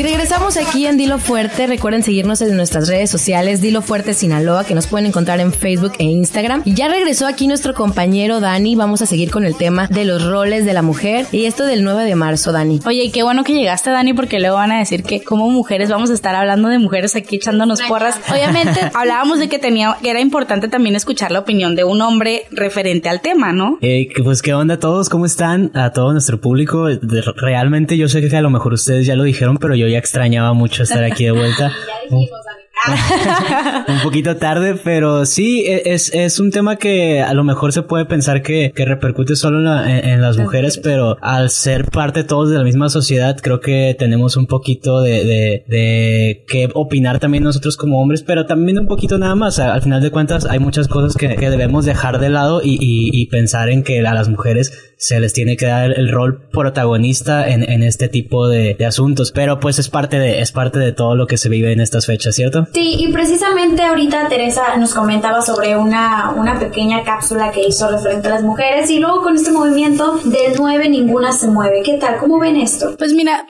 Y 0.00 0.02
regresamos 0.02 0.56
aquí 0.56 0.86
en 0.86 0.96
Dilo 0.96 1.18
Fuerte. 1.18 1.66
Recuerden 1.66 2.02
seguirnos 2.02 2.40
en 2.40 2.56
nuestras 2.56 2.88
redes 2.88 3.10
sociales, 3.10 3.60
Dilo 3.60 3.82
Fuerte 3.82 4.14
Sinaloa, 4.14 4.64
que 4.64 4.74
nos 4.74 4.86
pueden 4.86 5.06
encontrar 5.06 5.40
en 5.40 5.52
Facebook 5.52 5.92
e 5.98 6.04
Instagram. 6.04 6.62
Y 6.64 6.72
ya 6.72 6.88
regresó 6.88 7.26
aquí 7.26 7.46
nuestro 7.46 7.74
compañero 7.74 8.40
Dani. 8.40 8.76
Vamos 8.76 9.02
a 9.02 9.06
seguir 9.06 9.30
con 9.30 9.44
el 9.44 9.56
tema 9.56 9.88
de 9.88 10.06
los 10.06 10.24
roles 10.24 10.64
de 10.64 10.72
la 10.72 10.80
mujer. 10.80 11.26
Y 11.32 11.44
esto 11.44 11.66
del 11.66 11.84
9 11.84 12.04
de 12.04 12.14
marzo, 12.14 12.50
Dani. 12.50 12.80
Oye, 12.86 13.04
y 13.04 13.10
qué 13.10 13.22
bueno 13.22 13.44
que 13.44 13.52
llegaste, 13.52 13.90
Dani, 13.90 14.14
porque 14.14 14.40
luego 14.40 14.56
van 14.56 14.72
a 14.72 14.78
decir 14.78 15.02
que 15.02 15.22
como 15.22 15.50
mujeres 15.50 15.90
vamos 15.90 16.08
a 16.08 16.14
estar 16.14 16.34
hablando 16.34 16.68
de 16.68 16.78
mujeres 16.78 17.14
aquí 17.14 17.36
echándonos 17.36 17.82
porras. 17.82 18.18
Obviamente, 18.30 18.80
hablábamos 18.94 19.38
de 19.38 19.50
que 19.50 19.58
tenía, 19.58 19.98
era 20.02 20.20
importante 20.20 20.68
también 20.68 20.96
escuchar 20.96 21.30
la 21.30 21.40
opinión 21.40 21.76
de 21.76 21.84
un 21.84 22.00
hombre 22.00 22.44
referente 22.52 23.10
al 23.10 23.20
tema, 23.20 23.52
¿no? 23.52 23.76
Eh, 23.82 24.08
pues 24.24 24.40
qué 24.40 24.54
onda 24.54 24.74
a 24.74 24.78
¿cómo 25.08 25.26
están? 25.26 25.70
A 25.74 25.90
todo 25.92 26.12
nuestro 26.12 26.40
público. 26.40 26.88
Realmente 27.36 27.96
yo 27.96 28.08
sé 28.08 28.20
que 28.20 28.36
a 28.36 28.42
lo 28.42 28.50
mejor 28.50 28.74
ustedes 28.74 29.06
ya 29.06 29.16
lo 29.16 29.24
dijeron, 29.24 29.56
pero 29.56 29.74
yo 29.74 29.86
ya 29.88 29.98
extrañaba 29.98 30.52
mucho 30.52 30.82
estar 30.82 31.04
aquí 31.04 31.24
de 31.24 31.32
vuelta. 31.32 31.72
un 33.88 34.00
poquito 34.02 34.36
tarde, 34.36 34.74
pero 34.82 35.26
sí, 35.26 35.64
e- 35.66 35.92
es, 35.92 36.12
es 36.14 36.40
un 36.40 36.50
tema 36.50 36.76
que 36.76 37.20
a 37.20 37.34
lo 37.34 37.44
mejor 37.44 37.72
se 37.72 37.82
puede 37.82 38.04
pensar 38.04 38.42
que, 38.42 38.72
que 38.74 38.84
repercute 38.84 39.36
solo 39.36 39.58
en, 39.58 39.64
la- 39.64 39.90
en- 39.98 40.08
en 40.08 40.20
las 40.22 40.36
mujeres, 40.38 40.78
pero 40.78 41.16
al 41.20 41.50
ser 41.50 41.90
parte 41.90 42.24
todos 42.24 42.50
de 42.50 42.58
la 42.58 42.64
misma 42.64 42.88
sociedad, 42.88 43.36
creo 43.40 43.60
que 43.60 43.94
tenemos 43.98 44.36
un 44.36 44.46
poquito 44.46 45.00
de, 45.02 45.24
de, 45.24 45.64
de 45.68 46.44
qué 46.48 46.68
opinar 46.74 47.18
también 47.18 47.44
nosotros 47.44 47.76
como 47.76 48.00
hombres, 48.00 48.22
pero 48.22 48.46
también 48.46 48.78
un 48.78 48.86
poquito 48.86 49.18
nada 49.18 49.34
más. 49.34 49.58
Al 49.58 49.82
final 49.82 50.00
de 50.02 50.10
cuentas, 50.10 50.46
hay 50.46 50.58
muchas 50.58 50.88
cosas 50.88 51.16
que, 51.16 51.36
que 51.36 51.50
debemos 51.50 51.84
dejar 51.84 52.18
de 52.18 52.30
lado 52.30 52.60
y, 52.62 52.74
y- 52.80 53.10
y 53.12 53.26
pensar 53.26 53.68
en 53.68 53.82
que 53.82 54.00
a 54.06 54.14
las 54.14 54.28
mujeres 54.28 54.72
se 54.96 55.18
les 55.20 55.32
tiene 55.32 55.56
que 55.56 55.66
dar 55.66 55.84
el, 55.86 55.92
el 55.98 56.08
rol 56.10 56.42
protagonista 56.52 57.48
en, 57.48 57.62
en 57.68 57.82
este 57.82 58.08
tipo 58.08 58.48
de, 58.48 58.74
de 58.78 58.86
asuntos. 58.86 59.32
Pero 59.32 59.58
pues 59.60 59.78
es 59.78 59.88
parte 59.88 60.18
de, 60.18 60.40
es 60.40 60.52
parte 60.52 60.78
de 60.78 60.92
todo 60.92 61.14
lo 61.14 61.26
que 61.26 61.36
se 61.38 61.48
vive 61.48 61.72
en 61.72 61.80
estas 61.80 62.06
fechas, 62.06 62.34
¿cierto? 62.34 62.66
Sí, 62.72 62.96
y 63.00 63.12
precisamente 63.12 63.82
ahorita 63.82 64.28
Teresa 64.28 64.76
nos 64.76 64.94
comentaba 64.94 65.42
sobre 65.42 65.76
una, 65.76 66.32
una 66.36 66.58
pequeña 66.58 67.02
cápsula 67.02 67.50
que 67.50 67.66
hizo 67.66 67.90
referente 67.90 68.28
a 68.28 68.32
las 68.32 68.42
mujeres 68.44 68.88
y 68.90 69.00
luego 69.00 69.22
con 69.22 69.34
este 69.34 69.50
movimiento 69.50 70.20
de 70.24 70.54
nueve 70.56 70.88
ninguna 70.88 71.32
se 71.32 71.48
mueve. 71.48 71.82
¿Qué 71.84 71.94
tal? 71.94 72.18
¿Cómo 72.18 72.38
ven 72.38 72.56
esto? 72.56 72.94
Pues 72.96 73.12
mira, 73.12 73.46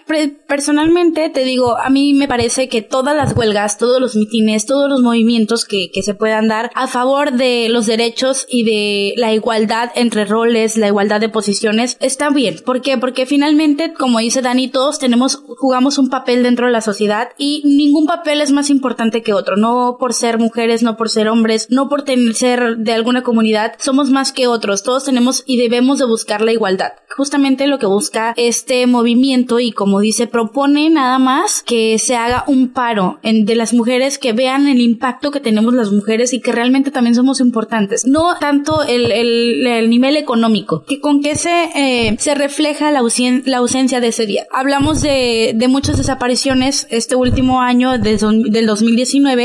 personalmente 0.47 1.29
te 1.29 1.45
digo, 1.45 1.77
a 1.77 1.91
mí 1.91 2.15
me 2.15 2.29
parece 2.29 2.69
que 2.69 2.81
todas 2.81 3.15
las 3.15 3.37
huelgas, 3.37 3.77
todos 3.77 4.01
los 4.01 4.17
mitines, 4.17 4.65
todos 4.65 4.89
los 4.89 5.03
movimientos 5.03 5.67
que, 5.67 5.91
que 5.91 6.03
se 6.03 6.15
puedan 6.15 6.49
dar 6.49 6.71
a 6.75 6.87
favor 6.87 7.33
de 7.33 7.69
los 7.69 7.87
derechos 7.87 8.47
y 8.49 8.65
de 8.65 9.15
la 9.17 9.35
igualdad 9.35 9.91
entre 9.97 10.25
roles, 10.25 10.79
la 10.79 10.87
igualdad 10.87 11.21
de 11.21 11.29
posiciones, 11.29 11.99
está 12.01 12.31
bien. 12.31 12.57
¿Por 12.65 12.81
qué? 12.81 12.97
Porque 12.97 13.27
finalmente, 13.27 13.93
como 13.93 14.19
dice 14.21 14.41
Dani, 14.41 14.69
todos 14.69 14.99
tenemos, 14.99 15.43
jugamos 15.59 15.99
un 15.99 16.09
papel 16.09 16.43
dentro 16.43 16.67
de 16.67 16.73
la 16.73 16.81
sociedad 16.81 17.29
y 17.37 17.63
ningún 17.67 18.07
papel 18.07 18.41
es 18.41 18.51
más 18.51 18.71
importante 18.71 19.10
que 19.11 19.33
otro. 19.35 19.57
No 19.57 19.97
por 19.99 20.15
ser 20.15 20.39
mujeres, 20.39 20.83
no 20.83 20.97
por 20.97 21.09
ser 21.11 21.29
hombres, 21.29 21.67
no 21.71 21.89
por 21.89 22.03
tener, 22.03 22.35
ser 22.35 22.77
de 22.79 22.93
alguna 22.93 23.23
comunidad, 23.23 23.73
somos 23.79 24.11
más 24.11 24.33
que 24.33 24.47
otros. 24.47 24.83
Todos 24.83 25.05
tenemos 25.05 25.43
y 25.47 25.57
debemos 25.59 25.99
de 25.99 26.05
buscar 26.07 26.41
la 26.41 26.53
igualdad. 26.53 26.93
Justamente 27.17 27.67
lo 27.67 27.79
que 27.79 27.87
busca 27.87 28.33
este 28.37 28.87
movimiento 28.87 29.59
y 29.61 29.73
como 29.73 30.01
dice, 30.01 30.27
propone 30.27 30.89
nada 30.91 31.19
más 31.19 31.63
que 31.63 31.99
se 31.99 32.15
haga 32.17 32.45
un 32.47 32.69
paro 32.69 33.19
en, 33.23 33.45
de 33.45 33.57
las 33.57 33.75
mujeres 33.75 34.19
que 34.19 34.33
vean 34.33 34.69
el 34.69 34.81
impacto 34.81 35.31
que 35.31 35.41
tenemos 35.41 35.75
las 35.75 35.91
mujeres 35.93 36.33
y 36.33 36.41
que 36.41 36.53
realmente 36.53 36.91
también 36.91 37.15
somos 37.15 37.41
importantes. 37.41 38.07
No 38.07 38.37
tanto 38.39 38.83
el, 38.85 39.11
el, 39.13 39.67
el 39.67 39.91
nivel 39.91 40.17
económico, 40.17 40.85
que 40.87 41.01
con 41.01 41.21
qué 41.23 41.35
se, 41.35 41.71
eh, 41.75 42.17
se 42.19 42.35
refleja 42.35 42.91
la, 42.91 43.01
ausen- 43.01 43.43
la 43.45 43.59
ausencia 43.59 44.01
de 44.01 44.09
ese 44.09 44.27
día. 44.27 44.47
Hablamos 44.53 45.03
de, 45.03 45.53
de 45.55 45.69
muchas 45.69 45.97
desapariciones 45.99 46.87
este 46.91 47.17
último 47.17 47.61
año 47.61 47.99
de 47.99 48.17
don- 48.17 48.43
del 48.43 48.67
2019. 48.67 49.00